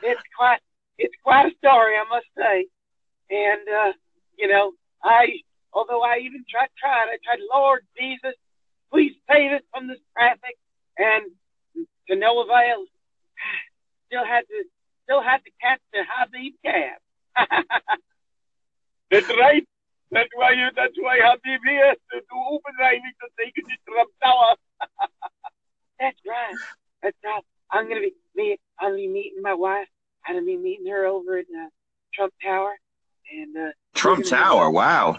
It's 0.08 0.22
quite, 0.38 0.60
it's 1.00 1.16
quite 1.24 1.52
a 1.52 1.56
story, 1.58 1.96
I 1.96 2.06
must 2.10 2.28
say. 2.38 2.68
And 3.32 3.68
uh, 3.68 3.94
you 4.38 4.48
know, 4.48 4.74
I, 5.04 5.40
although 5.74 6.04
I 6.04 6.20
even 6.20 6.46
tried, 6.50 6.70
tried, 6.78 7.08
I 7.10 7.18
tried, 7.24 7.40
Lord 7.52 7.84
Jesus, 7.98 8.36
please 8.92 9.13
save 9.30 9.51
us 9.51 9.62
from 9.74 9.88
this 9.88 10.00
traffic, 10.13 10.58
and 10.98 11.25
to 12.10 12.15
no 12.15 12.42
avail. 12.42 12.86
Still 14.08 14.25
had 14.25 14.42
to, 14.42 14.63
still 15.04 15.22
had 15.22 15.39
to 15.44 15.51
catch 15.62 15.82
the 15.92 16.04
Habib 16.08 16.54
cab. 16.63 17.00
That's 19.12 19.30
right. 19.30 19.68
That's 20.12 20.30
why 20.36 20.51
you. 20.51 20.70
That's 20.75 20.94
why 20.98 21.20
Habib 21.22 21.62
here 21.65 21.94
to 21.94 22.20
do 22.20 22.38
Uber 22.51 22.72
driving 22.77 23.01
to 23.22 23.27
take 23.44 23.54
you 23.58 23.63
to 23.63 23.77
Trump 23.88 24.10
Tower. 24.24 24.56
That's 26.00 26.18
right. 26.27 26.56
That's 27.01 27.18
right. 27.24 27.44
I'm 27.72 27.89
gonna 27.89 28.01
be 28.01 28.13
me. 28.36 28.58
I'm 28.80 28.92
gonna 28.92 28.98
be 28.98 29.08
meeting 29.08 29.42
my 29.42 29.54
wife. 29.54 29.88
I'm 30.25 30.36
gonna 30.36 30.46
be 30.46 30.58
meeting 30.58 30.88
her 30.88 31.06
over 31.06 31.39
at 31.39 31.46
uh, 31.46 31.70
Trump 32.13 32.34
Tower, 32.42 32.75
and 33.32 33.58
uh, 33.58 33.72
Trump 33.94 34.24
we're 34.24 34.30
Tower. 34.30 34.70
Wow. 34.70 35.18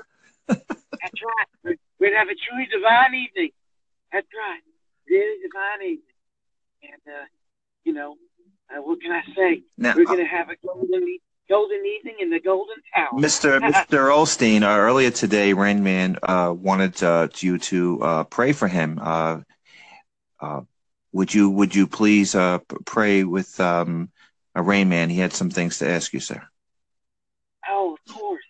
That's 0.48 0.62
right. 1.02 1.46
We're, 1.64 1.76
we're 1.98 2.08
gonna 2.08 2.18
have 2.18 2.28
a 2.28 2.34
truly 2.34 2.66
divine 2.66 3.14
evening. 3.14 3.50
That's 4.12 4.26
right. 4.36 4.60
Really 5.08 5.42
divine 5.42 5.82
evening. 5.82 6.16
And 6.82 7.14
uh, 7.14 7.26
you 7.84 7.92
know, 7.92 8.16
uh, 8.70 8.82
what 8.82 9.00
can 9.00 9.12
I 9.12 9.22
say? 9.34 9.62
Now, 9.78 9.94
We're 9.96 10.04
gonna 10.04 10.26
have 10.26 10.50
a 10.50 10.56
golden 10.64 11.18
golden 11.48 11.84
evening 11.86 12.16
in 12.20 12.30
the 12.30 12.40
Golden 12.40 12.76
Tower. 12.94 13.18
Mr. 13.18 13.60
Mr. 13.60 14.10
Osteen, 14.10 14.62
uh, 14.62 14.78
earlier 14.78 15.10
today, 15.10 15.52
Rain 15.52 15.82
Man 15.82 16.18
uh, 16.22 16.52
wanted 16.56 17.02
uh, 17.02 17.28
you 17.38 17.58
to 17.58 18.02
uh, 18.02 18.24
pray 18.24 18.52
for 18.52 18.68
him. 18.68 18.98
Uh, 19.00 19.40
uh, 20.40 20.60
would 21.12 21.32
you 21.32 21.50
Would 21.50 21.74
you 21.74 21.86
please 21.86 22.34
uh, 22.34 22.58
pray 22.84 23.24
with 23.24 23.58
um, 23.60 24.10
a 24.54 24.62
Rain 24.62 24.88
Man? 24.88 25.08
He 25.08 25.18
had 25.18 25.32
some 25.32 25.50
things 25.50 25.78
to 25.78 25.88
ask 25.88 26.12
you, 26.12 26.20
sir. 26.20 26.42
Oh, 27.68 27.94
of 27.94 28.14
course. 28.14 28.44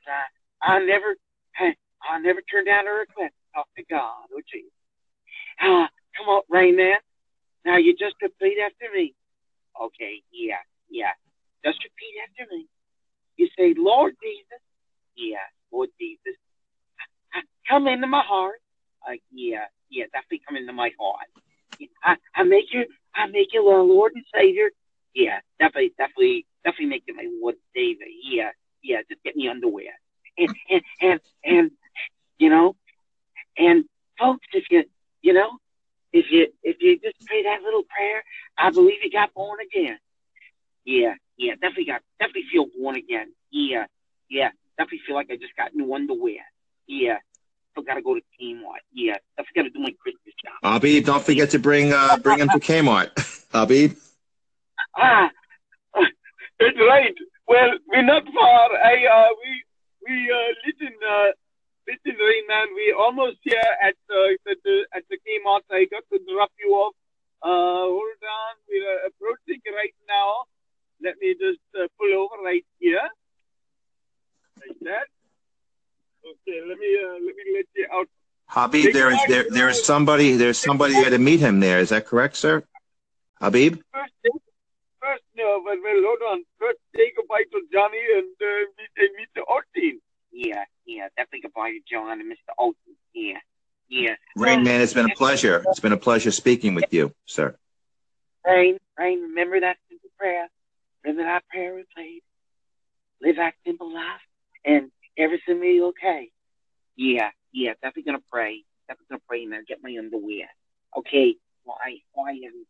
I 0.63 0.75
I 0.75 0.85
never 0.85 1.15
hey, 1.55 1.77
I 2.09 2.19
never 2.21 2.41
turn 2.43 2.65
down 2.65 2.87
a 2.87 2.93
request. 2.93 3.35
Talk 3.55 3.67
to 3.77 3.85
God, 3.91 4.27
oh 4.33 4.41
Jesus. 4.53 4.71
Ah, 5.61 5.89
come 6.17 6.29
on, 6.29 6.43
Rain 6.49 6.77
Man. 6.77 6.97
Now 7.65 7.79
you 7.79 7.95
just 7.97 8.17
repeat 8.23 8.59
after 8.65 8.87
me. 8.95 9.15
Okay, 9.81 10.23
yeah, 10.33 10.63
yeah. 10.91 11.13
Just 11.65 11.79
repeat 11.83 12.15
after 12.23 12.55
me. 12.55 12.67
You 13.37 13.49
say, 13.59 13.75
Lord 13.77 14.15
Jesus. 14.23 14.61
Yeah, 15.17 15.45
Lord 15.73 15.89
Jesus. 16.01 16.39
I, 17.35 17.39
I 17.39 17.43
come 17.69 17.87
into 17.89 18.07
my 18.07 18.23
heart. 18.23 18.61
Uh, 19.07 19.17
yeah, 19.33 19.67
yeah, 19.91 20.05
definitely 20.13 20.43
come 20.47 20.57
into 20.57 20.73
my 20.73 20.91
heart. 20.99 21.27
I, 22.05 22.17
I 22.35 22.43
make 22.43 22.67
you, 22.73 22.87
I 23.15 23.27
make 23.27 23.49
you 23.53 23.65
my 23.65 23.79
Lord 23.79 24.13
and 24.15 24.25
Savior. 24.35 24.71
Yeah, 25.15 25.39
definitely, 25.59 25.93
definitely, 25.99 26.47
definitely 26.65 26.87
make 26.87 27.05
you 27.07 27.17
my 27.17 27.29
Lord 27.41 27.55
and 27.55 27.63
Savior. 27.75 28.07
Yeah, 28.23 28.51
yeah, 28.83 28.99
just 29.09 29.23
get 29.25 29.37
me 29.37 29.49
underwear. 29.49 29.93
And, 30.39 30.55
and, 30.71 30.83
and, 31.01 31.21
and, 31.45 31.71
you 32.39 32.51
know, 32.51 32.77
and 33.57 33.85
folks, 34.19 34.47
if 34.53 34.65
you, 34.71 34.85
you 35.23 35.33
know, 35.33 35.59
if 36.13 36.27
you, 36.31 36.49
if 36.63 36.77
you 36.81 36.99
just 36.99 37.27
pray 37.27 37.43
that 37.45 37.63
little 37.63 37.83
prayer, 37.85 38.23
I 38.57 38.71
believe 38.71 38.99
you 39.03 39.11
got 39.11 39.35
born 39.35 39.59
again. 39.61 39.99
Yeah, 40.85 41.15
yeah, 41.37 41.55
definitely 41.55 41.87
got, 41.87 42.03
definitely 42.19 42.45
feel 42.53 42.67
born 42.79 42.97
again. 42.97 43.33
Yeah, 43.51 43.87
yeah, 44.29 44.51
definitely 44.79 45.01
feel 45.07 45.17
like 45.17 45.31
I 45.31 45.37
just 45.37 45.57
got 45.57 45.75
new 45.75 45.95
underwear. 45.95 46.45
Yeah, 46.87 47.17
still 47.73 47.85
gotta 47.85 48.03
go 48.03 48.15
to 48.15 48.21
Kmart. 48.41 48.85
Yeah, 48.93 49.17
definitely 49.37 49.63
gotta 49.63 49.71
do 49.71 49.81
my 49.81 49.95
Christmas 50.01 50.35
shop. 50.45 50.55
Abib, 50.63 51.05
don't 51.05 51.25
forget 51.25 51.51
to 51.51 51.59
bring 51.59 51.93
uh, 51.93 52.17
bring 52.19 52.39
him 52.39 52.49
to 52.51 52.61
Kmart. 52.61 53.11
Abib. 53.55 53.97
Ah, 54.97 55.31
That's 56.61 56.77
right. 56.79 57.15
Well, 57.49 57.71
we're 57.89 58.03
not 58.03 58.25
far. 58.35 58.71
I 58.77 59.07
uh, 59.07 59.29
we 59.43 59.63
we 60.07 60.31
uh, 60.31 60.53
listen, 60.67 60.95
uh, 61.09 61.29
listen, 61.89 62.19
Rain 62.19 62.45
Man. 62.49 62.67
We 62.75 62.95
almost 62.99 63.39
here 63.43 63.71
at 63.83 63.95
the, 64.09 64.39
at 64.51 64.59
the 64.65 64.77
at 64.95 65.03
the 65.11 65.17
Kmart. 65.17 65.63
I 65.71 65.87
got 65.91 66.05
to 66.13 66.19
drop 66.33 66.53
you 66.59 66.73
off. 66.75 66.95
Uh, 67.43 67.87
hold 67.93 68.23
on. 68.23 68.55
We're 68.69 68.83
uh, 69.05 69.09
approaching 69.09 69.61
right 69.75 69.95
now. 70.09 70.45
Let 71.03 71.15
me 71.21 71.35
just 71.35 71.61
uh, 71.79 71.87
pull 71.99 72.13
over 72.15 72.43
right 72.43 72.65
here, 72.79 73.07
like 74.61 74.79
that. 74.83 75.07
Okay. 76.25 76.59
Let 76.67 76.79
me 76.79 76.99
uh, 77.05 77.13
let 77.25 77.35
me 77.37 77.45
let 77.55 77.67
you 77.75 77.87
out. 77.93 78.09
Habib, 78.49 78.93
there 78.93 79.11
is 79.11 79.19
there 79.29 79.45
there 79.51 79.69
is 79.69 79.85
somebody 79.85 80.37
there's 80.37 80.59
somebody 80.59 80.95
there 80.95 81.11
to 81.11 81.19
meet 81.19 81.41
him 81.41 81.61
there. 81.61 81.79
Is 81.81 81.91
that 81.91 82.07
correct, 82.07 82.37
sir? 82.37 82.63
Habib. 83.41 83.81
First, 83.93 84.13
first, 85.03 85.23
no, 85.37 85.61
but 85.65 85.77
well, 85.83 86.01
hold 86.07 86.23
on. 86.33 86.45
First, 86.59 86.79
say 86.95 87.13
goodbye 87.17 87.45
to 87.53 87.61
Johnny 87.73 87.99
and 88.17 88.33
uh, 88.41 88.71
meet, 88.79 88.93
and 88.97 89.11
meet 89.19 89.29
the 89.35 89.43
Austin. 89.43 90.01
yeah, 90.33 90.65
yeah, 90.87 91.09
definitely 91.17 91.41
goodbye 91.43 91.73
to 91.73 91.81
John 91.91 92.21
and 92.21 92.33
Mr. 92.33 92.55
Olsen. 92.57 92.95
Yeah, 93.13 93.39
Yeah. 93.89 94.15
Rain 94.37 94.56
Man, 94.67 94.81
it's 94.81 94.95
been 94.95 95.09
a 95.09 95.15
pleasure. 95.15 95.65
It's 95.69 95.79
been 95.79 95.93
a 95.93 95.97
pleasure 95.97 96.33
speaking 96.33 96.75
with 96.75 96.87
you, 96.91 97.13
sir. 97.25 97.55
Rain, 98.45 98.79
Rain, 98.99 99.23
remember 99.23 99.61
that 99.61 99.77
simple 99.89 100.11
prayer. 100.19 100.49
Remember 101.05 101.23
that 101.23 101.47
prayer 101.49 101.77
we 101.77 101.85
played. 101.95 102.23
Live 103.23 103.37
that 103.37 103.55
simple 103.65 103.95
life, 103.95 104.21
and 104.65 104.91
everything 105.17 105.61
will 105.61 105.63
be 105.63 105.83
okay. 105.83 106.31
Yeah, 106.97 107.31
yeah, 107.53 107.75
definitely 107.75 108.03
gonna 108.03 108.25
pray. 108.29 108.65
Definitely 108.89 109.07
gonna 109.11 109.23
pray, 109.29 109.47
man. 109.47 109.63
Get 109.69 109.79
my 109.85 109.95
underwear. 109.97 110.49
Okay. 110.99 111.37
Why? 111.63 111.99
Why 112.15 112.31
everybody? 112.31 112.67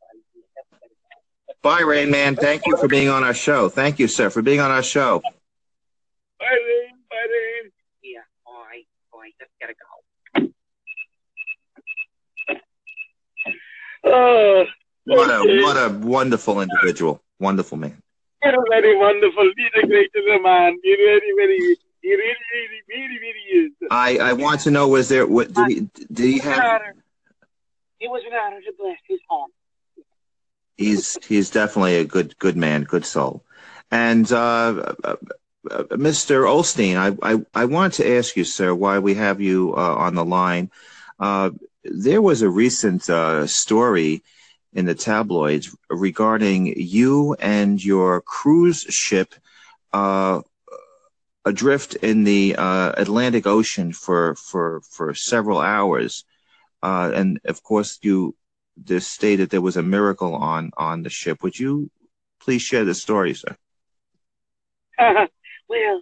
Bye, 1.63 1.81
Rain 1.81 2.11
Man. 2.11 2.37
Thank 2.37 2.67
you 2.67 2.77
for 2.77 2.89
being 2.89 3.09
on 3.09 3.25
our 3.25 3.33
show. 3.33 3.71
Thank 3.71 3.99
you, 3.99 4.07
sir, 4.07 4.29
for 4.29 4.43
being 4.43 4.61
on 4.61 4.71
our 4.71 4.83
show. 4.83 5.23
Bye, 5.23 6.47
Rain. 6.51 6.93
Bye, 7.09 7.17
Rain. 7.17 7.73
Yeah. 8.05 8.21
Bye. 8.45 8.83
Bye. 9.11 9.31
Just 9.41 9.51
gotta 9.59 9.73
go. 9.73 10.06
Oh, 14.07 14.65
What 15.05 15.31
a 15.31 15.63
what 15.63 15.77
a 15.77 15.95
wonderful 15.99 16.61
individual. 16.61 17.23
Wonderful 17.39 17.79
man. 17.79 18.03
You're 18.43 18.65
very 18.71 18.97
wonderful. 18.97 19.51
He's 19.57 19.83
a 19.83 19.87
great 19.87 20.11
man. 20.43 20.79
You're 20.85 20.97
very, 20.99 21.33
very, 21.37 21.77
he 22.03 22.11
really, 22.11 22.35
really, 22.55 22.83
really, 22.89 23.19
really 23.21 23.67
is. 23.67 23.73
I, 23.91 24.19
I 24.19 24.33
want 24.35 24.61
to 24.63 24.71
know 24.71 24.89
was 24.89 25.09
there 25.09 25.27
what 25.27 25.53
did 25.53 25.69
he 25.69 25.81
did 26.13 26.27
he 26.27 26.37
It 26.37 26.45
was 26.45 26.47
an 26.47 26.53
have 26.53 26.65
honor. 26.83 26.95
It 28.01 28.11
was 28.11 28.23
an 28.27 28.33
honor 28.35 28.61
to 28.61 28.73
bless 28.79 28.99
his 29.09 29.21
home. 29.29 29.51
he's 30.77 31.17
he's 31.27 31.51
definitely 31.51 31.97
a 31.97 32.05
good 32.05 32.39
good 32.39 32.57
man, 32.57 32.85
good 32.85 33.05
soul. 33.05 33.45
And 33.91 34.31
uh, 34.33 34.95
uh, 35.05 35.17
uh, 35.71 35.83
Mr. 35.93 36.45
Osteen, 36.45 36.97
I, 36.97 37.35
I 37.35 37.63
I 37.63 37.65
want 37.67 37.95
to 37.95 38.17
ask 38.19 38.37
you, 38.37 38.45
sir, 38.45 38.75
why 38.75 38.99
we 38.99 39.15
have 39.15 39.41
you 39.41 39.75
uh, 39.77 39.95
on 39.97 40.15
the 40.15 40.25
line. 40.25 40.71
Uh, 41.19 41.51
there 41.91 42.23
was 42.23 42.43
a 42.43 42.49
recent 42.49 43.09
uh, 43.09 43.47
story 43.47 44.23
in 44.73 44.85
the 44.85 44.95
tabloids 44.95 45.75
regarding 45.89 46.67
you 46.67 47.35
and 47.35 47.83
your 47.83 48.21
cruise 48.21 48.83
ship 48.83 49.35
uh, 49.93 50.43
adrift 51.45 51.95
in 51.95 52.25
the 52.25 52.57
uh, 52.57 52.93
Atlantic 52.97 53.47
Ocean 53.47 53.93
for 53.93 54.35
for 54.35 54.83
for 54.91 55.15
several 55.15 55.61
hours, 55.61 56.25
uh, 56.83 57.11
and 57.15 57.41
of 57.45 57.63
course 57.63 57.99
you 58.03 58.35
this 58.77 59.07
stated 59.07 59.49
there 59.49 59.61
was 59.61 59.77
a 59.77 59.83
miracle 59.83 60.35
on 60.35 60.71
on 60.77 61.03
the 61.03 61.11
ship. 61.11 61.43
Would 61.43 61.59
you 61.59 61.91
please 62.41 62.63
share 62.63 62.85
the 62.85 62.95
story, 62.95 63.35
sir? 63.35 63.57
well, 65.69 66.01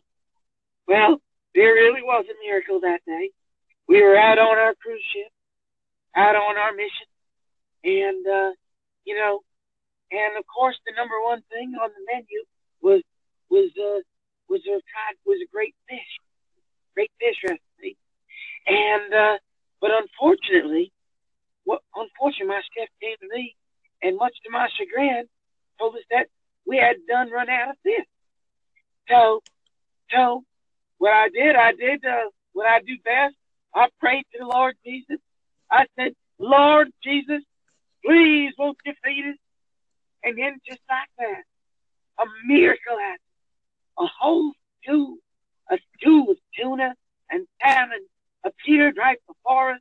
well, 0.88 1.20
there 1.54 1.72
really 1.74 2.02
was 2.02 2.24
a 2.28 2.46
miracle 2.46 2.80
that 2.80 3.00
day. 3.06 3.30
We 3.86 4.02
were 4.02 4.16
out 4.16 4.38
on 4.38 4.58
our 4.58 4.74
cruise 4.74 5.04
ship, 5.12 5.30
out 6.16 6.37
on 6.37 6.56
our 6.56 6.73
mission, 6.73 7.09
and 7.85 8.26
uh, 8.26 8.50
you 9.04 9.14
know, 9.14 9.40
and 10.12 10.37
of 10.38 10.44
course, 10.47 10.76
the 10.87 10.92
number 10.97 11.14
one 11.25 11.42
thing 11.50 11.75
on 11.83 11.90
the 11.90 12.12
menu 12.12 12.44
was 12.83 13.02
was 13.50 13.71
uh, 13.78 14.00
was 14.49 14.61
a 14.68 14.80
was 15.26 15.38
a 15.42 15.50
great 15.52 15.75
fish, 15.88 16.21
great 16.94 17.11
fish 17.21 17.37
recipe, 17.44 17.97
and 18.66 19.14
uh, 19.14 19.38
but 19.80 19.90
unfortunately, 19.92 20.92
what 21.64 21.83
unfortunately, 21.97 22.49
my 22.49 22.62
chef 22.76 22.88
came 23.02 23.16
to 23.21 23.28
me, 23.35 23.56
and 24.02 24.16
much 24.16 24.35
to 24.44 24.50
my 24.50 24.68
chagrin, 24.78 25.26
told 25.78 25.94
us 25.97 26.02
that 26.11 26.28
we 26.66 26.76
had 26.78 26.97
done 27.09 27.30
run 27.30 27.49
out 27.49 27.71
of 27.71 27.76
fish. 27.83 28.06
So, 29.09 29.42
so 30.11 30.44
what 30.98 31.12
I 31.12 31.29
did, 31.29 31.57
I 31.57 31.72
did 31.72 32.05
uh, 32.05 32.31
what 32.53 32.66
I 32.66 32.81
do 32.81 32.96
best. 33.05 33.35
I 33.74 33.88
prayed 34.00 34.24
to 34.33 34.38
the 34.40 34.46
Lord 34.46 34.77
Jesus. 34.85 35.18
I 35.74 35.87
said, 35.98 36.12
Lord 36.38 36.88
Jesus, 37.02 37.42
please 38.06 38.52
won't 38.56 38.78
you 38.84 38.94
feed 39.04 39.24
us? 39.30 39.37
And 40.22 40.38
then 40.38 40.60
just 40.64 40.80
like 40.88 41.08
that, 41.18 41.42
a 42.20 42.24
miracle 42.46 42.96
happened. 42.96 43.18
A 43.98 44.06
whole 44.20 44.52
stew, 44.80 45.18
a 45.70 45.78
stew 45.96 46.30
of 46.30 46.37
tuna 46.56 46.94
and 47.28 47.46
salmon 47.60 48.06
appeared 48.44 48.96
right 48.96 49.18
before 49.26 49.72
us, 49.72 49.80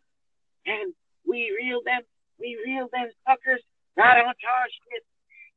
and 0.66 0.94
we 1.28 1.56
reeled 1.62 1.86
them, 1.86 2.02
we 2.40 2.58
reeled 2.66 2.90
them 2.92 3.10
suckers 3.28 3.62
right 3.96 4.18
onto 4.18 4.48
our 4.48 4.68
ship, 4.70 5.04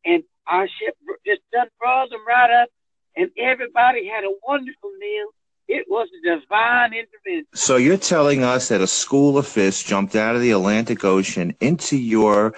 and 0.05 0.23
our 0.47 0.69
ship 0.69 0.97
just 1.25 1.41
done 1.51 1.69
brought 1.81 2.11
them 2.11 2.27
right 2.29 2.51
up, 2.51 2.69
and 3.17 3.31
everybody 3.39 4.07
had 4.07 4.25
a 4.25 4.33
wonderful 4.47 4.91
meal. 4.99 5.29
It 5.69 5.87
was 5.89 6.09
a 6.19 6.39
divine 6.39 6.93
intervention. 6.93 7.47
So 7.55 7.77
you're 7.77 7.97
telling 7.97 8.45
us 8.45 8.69
that 8.69 8.81
a 8.81 8.87
school 8.87 9.37
of 9.37 9.47
fish 9.47 9.83
jumped 9.83 10.15
out 10.15 10.37
of 10.37 10.43
the 10.43 10.53
Atlantic 10.53 11.05
Ocean 11.05 11.57
into 11.61 11.97
your 11.97 12.55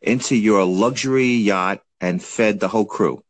into 0.00 0.36
your 0.36 0.64
luxury 0.64 1.32
yacht 1.34 1.82
and 2.00 2.22
fed 2.22 2.60
the 2.60 2.68
whole 2.68 2.84
crew. 2.84 3.24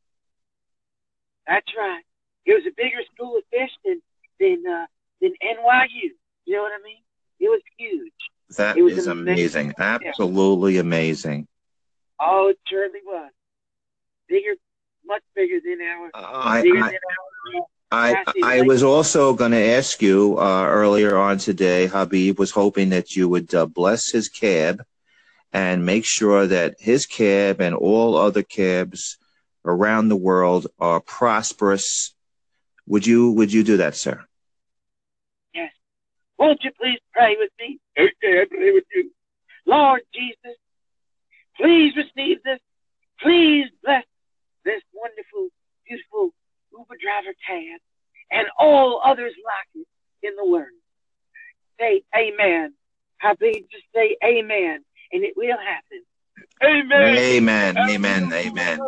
That's 1.46 1.72
right. 1.78 2.02
It 2.44 2.52
was 2.52 2.64
a 2.66 2.74
bigger 2.76 3.00
school 3.14 3.37
of 3.38 3.44
fish 3.50 3.70
than 3.84 4.02
than 4.40 4.62
uh, 4.70 4.87
than 5.20 5.32
NYU. 5.42 6.10
You 6.44 6.56
know 6.56 6.62
what 6.62 6.72
I 6.72 6.82
mean? 6.84 7.02
It 7.40 7.48
was 7.48 7.62
huge. 7.78 8.12
That 8.56 8.76
was 8.76 8.98
is 8.98 9.06
amazing. 9.06 9.72
amazing. 9.78 10.06
Absolutely 10.06 10.78
amazing. 10.78 11.46
Oh, 12.20 12.48
it 12.48 12.58
surely 12.68 13.00
was. 13.04 13.30
Bigger, 14.28 14.54
much 15.04 15.22
bigger 15.34 15.60
than 15.64 15.80
our 15.80 16.10
I, 16.14 16.62
bigger 16.62 16.78
I, 16.78 16.88
than 16.88 16.94
our. 16.94 17.66
I, 17.90 18.25
I 18.42 18.62
was 18.62 18.83
also 18.83 19.35
going 19.35 19.53
to 19.53 19.68
ask 19.77 20.03
you 20.03 20.37
uh, 20.38 20.66
earlier 20.66 21.16
on 21.16 21.38
today. 21.38 21.87
Habib 21.87 22.38
was 22.38 22.51
hoping 22.51 22.90
that 22.90 23.14
you 23.14 23.29
would 23.29 23.55
uh, 23.55 23.66
bless 23.66 24.11
his 24.11 24.29
cab 24.29 24.85
and 25.53 25.87
make 25.87 26.05
sure 26.05 26.47
that 26.47 26.75
his 26.81 27.07
cab 27.07 27.61
and 27.61 27.75
all 27.75 28.16
other 28.16 28.42
cabs 28.42 29.18
around 29.64 30.09
the 30.09 30.16
world 30.16 30.66
are 30.81 31.01
prosperous. 31.01 32.14
Would 32.87 33.07
you 33.07 33.31
Would 33.33 33.53
you 33.53 33.62
do 33.62 33.77
that, 33.79 33.94
sir? 33.94 34.25
Yes. 35.55 35.73
Won't 36.38 36.64
you 36.64 36.73
please 36.79 36.99
pray 37.12 37.37
with 37.38 37.51
me? 37.61 37.79
Okay, 37.97 38.42
I 38.42 38.44
pray 38.51 38.73
with 38.73 38.85
you. 38.92 39.11
Lord 39.66 40.03
Jesus, 40.12 40.59
please 41.57 41.94
receive 41.97 42.42
this. 42.42 42.59
Please 43.20 43.66
bless 43.83 44.05
this 44.64 44.83
wonderful, 44.92 45.25
beautiful 45.33 45.44
Uber 45.44 45.54
driver 47.05 47.35
cab 47.47 47.81
and 48.31 48.47
all 48.59 49.03
others 49.05 49.35
like 49.45 49.85
it 49.85 49.88
in 50.27 50.35
the 50.37 50.47
world. 50.51 50.81
Say 51.79 52.03
amen. 52.17 52.75
Habib, 53.21 53.64
just 53.71 53.85
say 53.95 54.17
amen, 54.25 54.85
and 55.12 55.25
it 55.25 55.35
will 55.37 55.57
happen. 55.59 56.03
Amen. 56.62 57.19
Amen. 57.19 57.77
Amen. 57.79 58.33
Amen. 58.33 58.79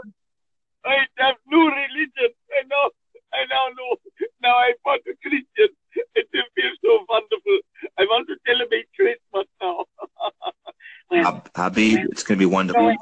I 0.84 0.96
have 1.18 1.36
no 1.46 1.58
religion. 1.58 2.30
I 2.52 2.66
know. 2.68 2.90
I 3.32 3.44
now 3.50 3.66
know. 3.76 3.96
Now 4.42 4.54
I 4.54 4.72
want 4.84 5.02
a 5.06 5.14
Christian. 5.22 5.74
It 6.14 6.28
feels 6.32 6.78
so 6.84 7.04
wonderful. 7.08 7.58
I 7.98 8.04
want 8.04 8.28
to 8.28 8.36
celebrate 8.46 8.86
Christmas 8.96 9.46
now. 9.60 9.84
Well, 11.08 11.22
Hab- 11.22 11.50
Habib, 11.54 12.00
it's 12.10 12.24
going 12.24 12.36
to 12.36 12.42
be 12.42 12.52
wonderful. 12.52 12.92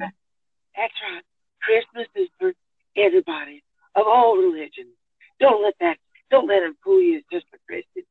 That's 0.00 0.92
right. 1.00 1.22
Christmas 1.62 2.08
is 2.16 2.28
for 2.40 2.52
everybody 2.96 3.62
of 3.96 4.06
all 4.06 4.36
religions. 4.36 4.94
Don't 5.40 5.62
let 5.62 5.74
that. 5.80 5.98
Don't 6.30 6.46
let 6.46 6.60
them 6.60 6.76
fool 6.84 7.00
you. 7.00 7.18
It's 7.18 7.26
just 7.32 7.46
for 7.50 7.58
Christians. 7.66 8.06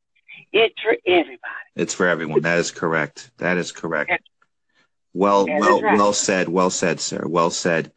It's 0.52 0.80
for 0.82 0.95
everybody. 1.06 1.39
It's 1.76 1.93
for 1.93 2.08
everyone. 2.08 2.41
That 2.41 2.60
is 2.60 2.71
correct. 2.71 3.32
That 3.38 3.58
is 3.58 3.71
correct. 3.71 4.12
Well, 5.13 5.48
Yeah, 5.48 5.60
well, 5.60 5.82
right. 5.82 5.98
well 5.98 6.13
said. 6.13 6.50
Well 6.50 6.69
said, 6.69 7.00
sir. 7.00 7.24
Well 7.26 7.50
said. 7.50 7.91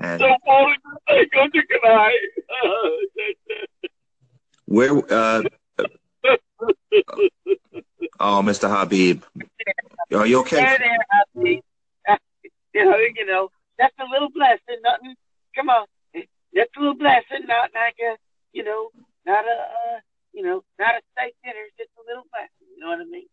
And 0.00 0.20
So 0.20 0.34
Paul, 0.44 0.74
I'm 1.08 1.26
going 1.32 1.50
to 1.52 1.62
cry. 1.80 2.16
where? 4.66 4.90
Uh, 5.12 5.42
oh, 8.20 8.42
Mr. 8.42 8.68
Habib, 8.68 9.22
are 10.14 10.26
you 10.26 10.40
okay? 10.40 10.56
There, 10.56 10.78
there, 10.78 10.98
Habib. 11.36 11.62
You 12.74 12.84
know, 12.84 12.96
you 13.16 13.26
know, 13.26 13.50
that's 13.78 13.94
a 13.98 14.04
little 14.12 14.28
blessing. 14.30 14.80
Nothing. 14.82 15.14
Come 15.56 15.68
on, 15.70 15.86
that's 16.14 16.70
a 16.76 16.80
little 16.80 16.94
blessing. 16.94 17.46
Not 17.46 17.70
like 17.74 17.96
a, 18.00 18.16
you 18.52 18.62
know, 18.62 18.90
not 19.26 19.44
a, 19.44 19.50
uh, 19.50 19.98
you 20.32 20.42
know, 20.42 20.62
not 20.78 20.94
a 20.94 21.00
steak 21.12 21.34
dinner. 21.42 21.64
Just 21.76 21.90
a 21.98 22.02
little 22.08 22.24
blessing. 22.30 22.68
You 22.76 22.80
know 22.80 22.88
what 22.88 23.00
I 23.00 23.04
mean? 23.04 23.26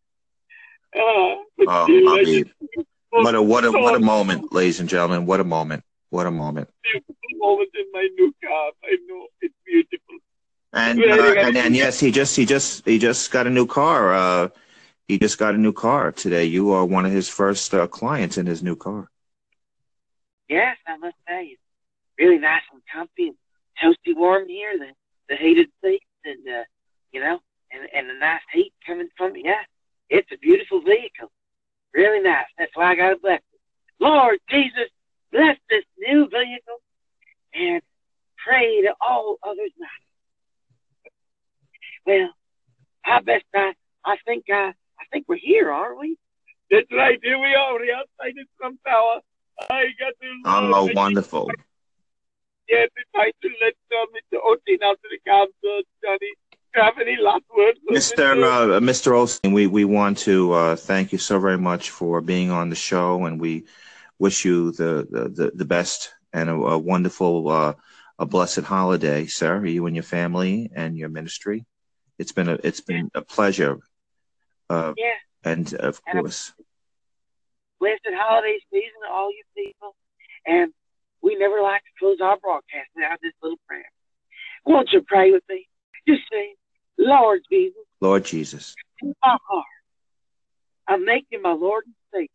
Uh, 0.95 1.43
Oh, 1.67 2.17
Habib, 2.17 2.47
what 3.56 3.63
a 3.63 3.72
what 3.72 3.96
a 3.96 4.00
moment, 4.00 4.52
ladies 4.52 4.82
and 4.82 4.89
gentlemen. 4.89 5.26
What 5.26 5.39
a 5.39 5.46
moment. 5.46 5.84
What 6.10 6.28
a 6.28 6.32
moment. 6.32 6.70
beautiful 6.84 7.15
moment 7.36 7.70
in 7.74 7.86
my 7.94 8.08
new 8.15 8.34
car. 8.44 8.72
I 8.84 8.98
know 9.08 9.28
it's 9.41 9.56
beautiful. 9.65 10.15
And 10.74 11.02
uh, 11.02 11.34
and, 11.38 11.58
and 11.58 11.76
yes, 11.76 12.00
he 12.00 12.12
just 12.12 12.36
he 12.36 12.46
just 12.46 12.86
he 12.86 13.00
just 13.00 13.32
got 13.32 13.48
a 13.48 13.50
new 13.50 13.65
car. 13.65 14.13
Uh, 14.13 14.50
he 15.08 15.18
just 15.18 15.38
got 15.38 15.56
a 15.56 15.58
new 15.58 15.72
car 15.72 16.12
today. 16.12 16.44
You 16.46 16.74
are 16.74 16.84
one 16.84 17.06
of 17.06 17.13
his 17.13 17.30
first 17.30 17.74
uh, 17.74 17.88
clients 17.88 18.38
in 18.38 18.46
his 18.46 18.62
new 18.62 18.76
car. 18.76 19.10
Yes, 20.50 20.76
I 20.86 20.98
must 20.98 21.15
say, 21.28 21.46
it's 21.46 21.62
really 22.20 22.39
nice 22.39 22.62
and 22.74 22.82
comfy 22.91 23.30
and 23.30 23.38
toasty 23.82 24.15
warm 24.15 24.50
here. 24.50 24.78
The 24.78 24.91
the 25.30 25.36
heated 25.38 25.70
seats 25.82 26.06
and 26.26 26.46
uh, 26.48 26.63
you 27.13 27.22
know, 27.22 27.39
and 27.72 27.88
and 27.96 28.10
the 28.10 28.20
nice 28.20 28.41
heat 28.52 28.74
coming 28.86 29.08
from 29.15 29.38
it. 29.38 29.46
Yeah, 29.46 29.63
It's 30.10 30.30
a 30.34 30.38
beautiful 30.38 30.82
vehicle. 30.82 31.32
Really 31.94 32.22
nice. 32.22 32.48
That's 32.58 32.76
why 32.76 32.91
I 32.91 32.96
got 32.96 33.10
to 33.12 33.18
bless 33.18 33.39
it. 33.39 33.60
Lord 34.00 34.39
Jesus, 34.50 34.89
bless 35.32 35.58
this 35.70 35.86
new 35.98 36.28
vehicle 36.28 36.82
and 37.54 37.82
pray 38.46 38.82
to 38.82 38.94
all 39.00 39.38
others 39.44 39.72
not. 39.78 39.89
Well, 42.06 42.30
I 43.06 43.22
best 43.22 43.46
I 43.54 43.74
I 44.04 44.18
think 44.26 44.46
I 44.50 44.74
I 45.00 45.06
think 45.12 45.26
we're 45.28 45.38
here, 45.38 45.72
aren't 45.72 46.00
we? 46.00 46.18
That's 46.70 46.91
right. 46.91 47.20
Here 47.24 47.39
we 47.39 47.56
are. 47.56 47.74
We're 47.74 47.96
outside 47.96 48.34
the 48.36 48.46
Trump 48.58 48.80
Tower. 48.86 49.22
I 49.70 49.86
got 49.98 50.13
to. 50.22 50.41
Oh, 50.46 50.89
wonderful. 51.06 51.52
Yeah, 52.68 52.86
I 53.15 53.32
to 53.41 53.50
let 53.63 53.76
uh, 53.91 54.06
Mr. 54.15 54.39
Osteen 54.50 54.82
out 54.84 54.98
to 55.04 55.10
the 55.12 55.20
council, 55.30 55.82
Johnny. 56.04 56.32
Do 56.52 56.58
you 56.76 56.82
have 56.82 56.98
any 57.00 57.18
last 57.22 57.44
words? 57.56 57.80
Mr. 57.89 58.44
Uh, 58.44 58.80
Mr. 58.80 59.12
Osteen, 59.12 59.54
we, 59.54 59.68
we 59.68 59.86
want 59.86 60.18
to 60.20 60.52
uh, 60.52 60.76
thank 60.76 61.12
you 61.12 61.20
so 61.20 61.39
very 61.39 61.58
much 61.58 61.91
for 61.91 62.22
being 62.22 62.50
on 62.50 62.70
the 62.70 62.76
show, 62.76 63.26
and 63.26 63.39
we 63.39 63.65
wish 64.18 64.46
you 64.46 64.72
the, 64.72 65.08
the, 65.10 65.52
the 65.54 65.65
best 65.65 66.13
and 66.34 66.50
a, 66.50 66.54
a 66.54 66.78
wonderful, 66.78 67.50
uh, 67.50 67.74
a 68.18 68.26
blessed 68.26 68.62
holiday, 68.62 69.28
sir, 69.28 69.63
you 69.65 69.86
and 69.86 69.96
your 69.96 70.04
family 70.04 70.72
and 70.76 70.98
your 70.98 71.10
ministry. 71.10 71.65
It's 72.18 72.32
been 72.32 72.50
a 72.50 72.58
it's 72.63 72.80
been 72.80 73.12
a 73.13 73.22
pleasure. 73.22 73.78
Uh, 74.70 74.94
yeah. 74.98 75.20
And 75.44 75.74
of 75.74 76.02
and 76.08 76.22
course. 76.22 76.54
Blessed 77.80 78.00
holiday 78.13 78.58
season 78.72 79.02
to 79.06 79.13
all 79.13 79.30
you 79.32 79.44
people. 79.54 79.96
And 80.46 80.72
we 81.25 81.35
never 81.35 81.59
like 81.59 81.81
to 81.81 81.89
close 81.97 82.17
our 82.21 82.38
broadcast 82.38 82.88
without 82.95 83.17
this 83.21 83.33
little 83.41 83.57
prayer. 83.67 83.91
Won't 84.63 84.91
you 84.93 85.01
pray 85.01 85.31
with 85.31 85.43
me? 85.49 85.67
Just 86.07 86.21
say, 86.31 86.53
Lord 86.99 87.41
Jesus. 87.51 87.81
Lord 87.99 88.23
Jesus. 88.25 88.75
In 89.01 89.15
my 89.23 89.35
heart, 89.49 89.65
I 90.88 90.97
make 90.97 91.25
you 91.31 91.41
my 91.41 91.53
Lord 91.53 91.85
and 91.85 91.95
Savior. 92.13 92.29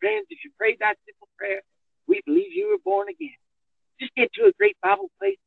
Friends, 0.00 0.26
if 0.30 0.40
you 0.44 0.50
prayed 0.58 0.78
that 0.80 0.96
simple 1.06 1.28
prayer, 1.38 1.62
we 2.08 2.20
believe 2.26 2.52
you 2.52 2.70
were 2.70 2.82
born 2.84 3.08
again. 3.08 3.36
Just 4.00 4.12
get 4.16 4.32
to 4.34 4.46
a 4.46 4.52
great 4.58 4.76
Bible 4.82 5.08
place 5.20 5.38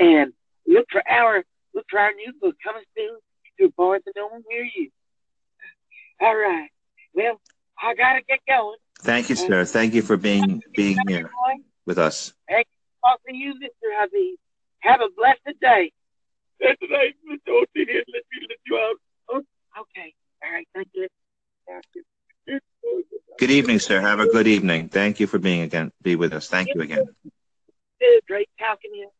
and 0.00 0.32
look 0.66 0.86
for 0.90 1.02
our 1.08 1.44
look 1.74 1.86
for 1.88 2.00
our 2.00 2.12
new 2.12 2.32
book 2.40 2.56
coming 2.64 2.82
soon 2.96 3.18
to 3.60 3.72
Barnes 3.76 4.02
and 4.06 4.14
Noble 4.16 4.42
near 4.50 4.64
you. 4.64 4.90
All 6.20 6.34
right. 6.34 6.70
Well, 7.14 7.40
I 7.80 7.94
gotta 7.94 8.22
get 8.28 8.40
going. 8.48 8.78
Thank 9.04 9.28
you, 9.28 9.36
sir. 9.36 9.64
Thank 9.66 9.92
you 9.92 10.00
for 10.00 10.16
being 10.16 10.62
being 10.74 10.96
here 11.06 11.30
with 11.84 11.98
us. 11.98 12.32
Thank 12.48 12.66
you 12.72 12.80
talking 13.04 13.34
to 13.34 13.38
you, 13.38 13.54
Mr. 13.54 13.92
Habib. 14.00 14.38
Have 14.80 15.00
a 15.00 15.08
blessed 15.14 15.60
day. 15.60 15.92
That's 16.58 16.80
right, 16.90 17.14
Mr. 17.30 17.52
Osteen. 17.52 17.86
Let 17.86 18.24
me 18.32 18.48
let 18.48 18.58
you 18.66 18.76
out. 18.78 18.96
Oh, 19.28 19.42
okay. 19.82 20.14
All 20.42 20.52
right. 20.52 20.66
Thank 20.74 20.88
you. 20.94 21.06
Good 23.38 23.50
evening, 23.50 23.78
sir. 23.78 24.00
Have 24.00 24.20
a 24.20 24.26
good 24.26 24.46
evening. 24.46 24.88
Thank 24.88 25.20
you 25.20 25.26
for 25.26 25.38
being 25.38 25.60
again. 25.62 25.92
Be 26.00 26.16
with 26.16 26.32
us. 26.32 26.48
Thank 26.48 26.68
you 26.74 26.80
again. 26.80 27.04
Great 28.26 28.48
talking 28.58 28.90
to 28.92 28.96
you. 28.96 29.10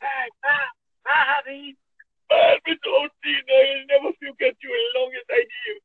Bye, 0.00 0.28
bye, 0.42 0.70
bye, 1.04 1.24
Habib. 1.40 1.76
Bye, 2.28 2.58
Mr. 2.68 2.88
Osteen. 3.00 3.42
I'll 3.48 3.86
never 3.88 4.12
forget 4.18 4.54
you 4.62 4.70
as 4.70 4.88
long 4.94 5.10
as 5.14 5.24
I 5.30 5.38
live. 5.38 5.80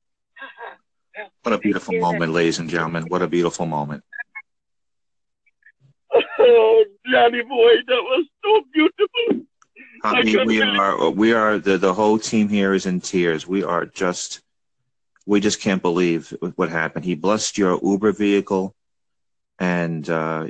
What 1.44 1.54
a 1.54 1.58
beautiful 1.94 2.14
moment, 2.14 2.32
ladies 2.34 2.60
and 2.60 2.70
gentlemen. 2.70 3.04
What 3.08 3.22
a 3.22 3.28
beautiful 3.28 3.66
moment. 3.66 4.04
Oh, 6.40 6.84
Johnny 7.10 7.42
boy, 7.42 7.72
that 7.88 8.04
was 8.04 8.26
so 8.44 8.62
beautiful. 8.74 9.46
I 10.04 10.22
mean, 10.22 10.46
we 10.46 10.62
are 10.62 11.10
we 11.10 11.34
are 11.34 11.58
the 11.58 11.78
the 11.78 11.94
whole 11.94 12.20
team 12.20 12.50
here 12.50 12.74
is 12.74 12.86
in 12.86 13.00
tears. 13.00 13.48
We 13.48 13.64
are 13.64 13.86
just 13.86 14.42
we 15.26 15.40
just 15.40 15.62
can't 15.62 15.82
believe 15.82 16.36
what 16.56 16.70
happened. 16.70 17.06
He 17.06 17.16
blessed 17.16 17.58
your 17.58 17.80
Uber 17.82 18.12
vehicle, 18.12 18.76
and 19.58 20.08
uh, 20.10 20.48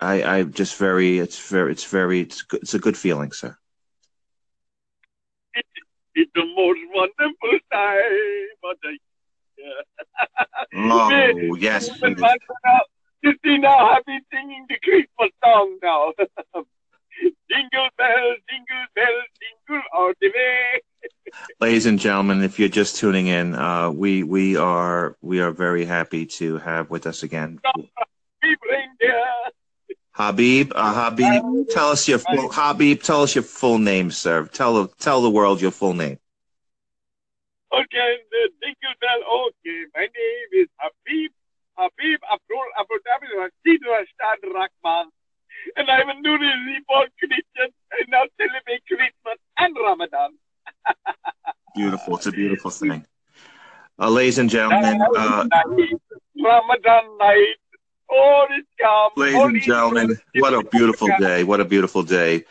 I 0.00 0.22
I 0.22 0.42
just 0.42 0.76
very 0.76 1.18
it's 1.18 1.38
very 1.48 1.72
it's 1.72 1.84
very 1.84 2.20
it's 2.20 2.42
good, 2.42 2.62
it's 2.62 2.74
a 2.74 2.80
good 2.80 2.96
feeling, 2.96 3.32
sir. 3.32 3.56
It, 5.54 5.64
it's 6.14 6.30
the 6.34 6.44
most 6.44 6.80
wonderful 6.92 7.58
time, 7.72 8.48
but 8.60 8.76
I, 8.84 8.98
oh 10.74 11.54
yes. 11.58 11.90
You 13.20 13.34
see 13.44 13.58
now, 13.58 13.76
I've 13.76 14.04
been 14.04 14.20
singing 14.32 14.64
the 14.68 14.76
Christmas 14.80 15.32
song 15.42 15.76
now. 15.82 16.12
jingle 17.50 17.88
bells, 17.98 18.38
jingle 18.48 18.86
bells, 18.94 19.24
jingle 19.40 19.82
all 19.92 20.12
the 20.20 20.28
way. 20.28 20.80
Ladies 21.60 21.86
and 21.86 21.98
gentlemen, 21.98 22.42
if 22.44 22.60
you're 22.60 22.68
just 22.68 22.96
tuning 22.96 23.26
in, 23.26 23.56
uh, 23.56 23.90
we 23.90 24.22
we 24.22 24.56
are 24.56 25.16
we 25.20 25.40
are 25.40 25.50
very 25.50 25.84
happy 25.84 26.26
to 26.26 26.58
have 26.58 26.90
with 26.90 27.06
us 27.08 27.24
again. 27.24 27.58
Habib, 30.12 30.72
uh, 30.74 31.10
Habib, 31.10 31.68
tell 31.70 31.90
us 31.90 32.08
your 32.08 32.18
full 32.18 32.50
Habib. 32.50 33.02
Tell 33.02 33.22
us 33.22 33.34
your 33.34 33.44
full 33.44 33.78
name, 33.78 34.10
sir. 34.10 34.46
Tell 34.46 34.86
tell 34.86 35.22
the 35.22 35.30
world 35.30 35.60
your 35.60 35.70
full 35.70 35.94
name. 35.94 36.18
Okay, 37.72 38.10
the 38.30 38.42
jingle 38.62 38.96
bell. 39.00 39.20
Okay, 39.48 39.80
my 39.94 40.06
name 40.08 40.50
is 40.52 40.68
Habib 40.80 41.30
Habib 41.76 42.20
Abdul 42.32 42.68
Dhabi 43.06 43.28
Rashid 43.38 43.82
Rashad 43.84 44.40
Rahman 44.42 45.12
and 45.76 45.90
I'm 45.90 46.08
a 46.08 46.14
newly 46.20 46.46
reborn 46.46 47.08
Christian. 47.18 47.72
I 47.92 48.04
now 48.08 48.24
celebrate 48.36 48.82
Christmas 48.86 49.38
and 49.58 49.76
Ramadan. 49.76 50.30
beautiful. 51.74 52.16
It's 52.16 52.26
a 52.26 52.32
beautiful 52.32 52.70
thing. 52.70 53.04
Uh, 53.98 54.10
ladies 54.10 54.38
and 54.38 54.48
gentlemen, 54.48 55.00
uh, 55.02 55.44
Ramadan 56.42 57.18
night. 57.18 57.56
Oh, 58.10 58.46
it's 58.50 58.68
calm. 58.80 59.10
Ladies 59.16 59.44
and 59.44 59.62
gentlemen, 59.62 60.18
what 60.34 60.54
a 60.54 60.62
beautiful 60.62 61.08
day. 61.18 61.44
What 61.44 61.60
a 61.60 61.64
beautiful 61.64 62.02
day. 62.02 62.44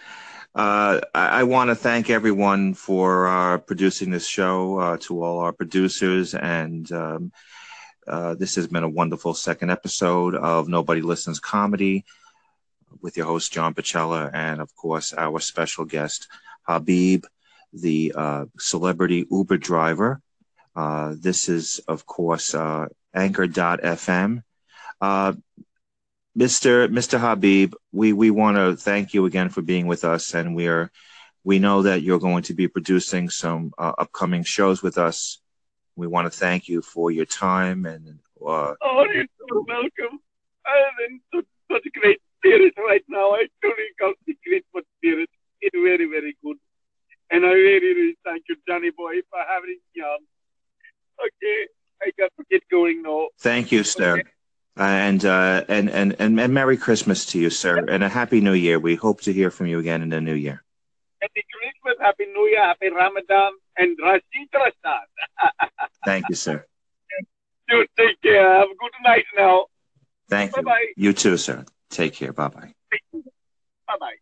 Uh, 0.57 1.01
I, 1.13 1.41
I 1.41 1.43
want 1.43 1.69
to 1.69 1.75
thank 1.75 2.09
everyone 2.09 2.73
for 2.73 3.27
uh, 3.27 3.59
producing 3.59 4.09
this 4.09 4.27
show, 4.27 4.79
uh, 4.79 4.97
to 5.01 5.23
all 5.23 5.37
our 5.37 5.53
producers, 5.53 6.33
and 6.33 6.91
um, 6.91 7.31
uh, 8.07 8.33
this 8.33 8.55
has 8.55 8.65
been 8.65 8.81
a 8.81 8.89
wonderful 8.89 9.35
second 9.35 9.69
episode 9.69 10.33
of 10.33 10.67
Nobody 10.67 11.01
Listens 11.01 11.39
Comedy 11.39 12.05
with 13.03 13.17
your 13.17 13.27
host, 13.27 13.53
John 13.53 13.75
Pacella, 13.75 14.31
and 14.33 14.59
of 14.59 14.75
course, 14.75 15.13
our 15.13 15.39
special 15.41 15.85
guest, 15.85 16.27
Habib, 16.63 17.25
the 17.71 18.13
uh, 18.15 18.45
celebrity 18.57 19.27
Uber 19.29 19.57
driver. 19.57 20.21
Uh, 20.75 21.13
this 21.19 21.49
is, 21.49 21.81
of 21.87 22.07
course, 22.07 22.55
Anchor.fm. 23.13 24.41
Mr. 26.37 26.87
Mr. 26.87 27.19
Habib, 27.19 27.73
we, 27.91 28.13
we 28.13 28.29
want 28.29 28.57
to 28.57 28.77
thank 28.77 29.13
you 29.15 29.25
again 29.25 29.49
for 29.49 29.63
being 29.63 29.87
with 29.87 30.03
us, 30.03 30.35
and 30.35 30.55
we 30.55 30.67
are 30.67 30.91
we 31.43 31.57
know 31.57 31.81
that 31.81 32.01
you're 32.01 32.19
going 32.19 32.43
to 32.43 32.53
be 32.53 32.67
producing 32.67 33.29
some 33.29 33.73
uh, 33.77 33.93
upcoming 33.97 34.43
shows 34.43 34.83
with 34.83 34.97
us. 34.97 35.39
We 35.95 36.05
want 36.05 36.31
to 36.31 36.37
thank 36.37 36.67
you 36.67 36.81
for 36.81 37.09
your 37.09 37.25
time 37.25 37.85
and. 37.85 38.19
Uh, 38.39 38.75
oh, 38.83 39.05
you're 39.11 39.25
so 39.49 39.65
welcome. 39.67 40.19
I'm 40.63 40.93
in 41.09 41.21
such, 41.33 41.45
such 41.71 41.83
great 41.93 42.21
spirit 42.37 42.73
right 42.77 43.03
now. 43.07 43.31
I 43.31 43.47
truly 43.61 43.87
got 43.99 44.13
the 44.27 44.37
Christmas 44.45 44.83
spirit. 44.97 45.29
It's 45.61 45.75
very, 45.75 46.05
very 46.05 46.37
good. 46.43 46.57
And 47.31 47.45
I 47.45 47.51
really, 47.51 47.93
really 47.95 48.17
thank 48.23 48.43
you, 48.47 48.57
Johnny 48.67 48.91
Boy, 48.91 49.21
for 49.31 49.39
having 49.49 49.79
me 49.95 50.01
on. 50.03 50.19
Okay, 51.19 51.67
I 52.03 52.11
got 52.19 52.31
to 52.37 52.45
get 52.51 52.61
going 52.69 53.01
now. 53.01 53.29
Thank 53.39 53.71
you, 53.71 53.83
sir. 53.83 54.19
Okay. 54.19 54.29
And, 54.77 55.25
uh, 55.25 55.65
and, 55.67 55.89
and, 55.89 56.15
and, 56.19 56.39
and 56.39 56.53
Merry 56.53 56.77
Christmas 56.77 57.25
to 57.27 57.39
you, 57.39 57.49
sir, 57.49 57.85
and 57.89 58.03
a 58.03 58.09
Happy 58.09 58.41
New 58.41 58.53
Year. 58.53 58.79
We 58.79 58.95
hope 58.95 59.21
to 59.21 59.33
hear 59.33 59.49
from 59.49 59.67
you 59.67 59.79
again 59.79 60.01
in 60.01 60.09
the 60.09 60.21
new 60.21 60.35
year. 60.35 60.63
Happy 61.21 61.43
Christmas, 61.51 61.97
Happy 61.99 62.25
New 62.25 62.47
Year, 62.47 62.63
Happy 62.63 62.89
Ramadan, 62.89 63.53
and 63.77 63.97
Rashid 64.01 64.49
Rashad. 64.53 65.69
Thank 66.05 66.29
you, 66.29 66.35
sir. 66.35 66.65
You 67.69 67.85
take 67.97 68.21
care. 68.21 68.59
Have 68.59 68.69
a 68.69 68.75
good 68.75 68.91
night 69.03 69.25
now. 69.35 69.65
Thank 70.29 70.53
Bye-bye. 70.53 70.93
you. 70.95 71.07
You 71.07 71.13
too, 71.13 71.37
sir. 71.37 71.65
Take 71.89 72.13
care. 72.13 72.33
Bye 72.33 72.47
bye. 72.49 72.73
Bye 72.91 73.95
bye. 73.99 74.15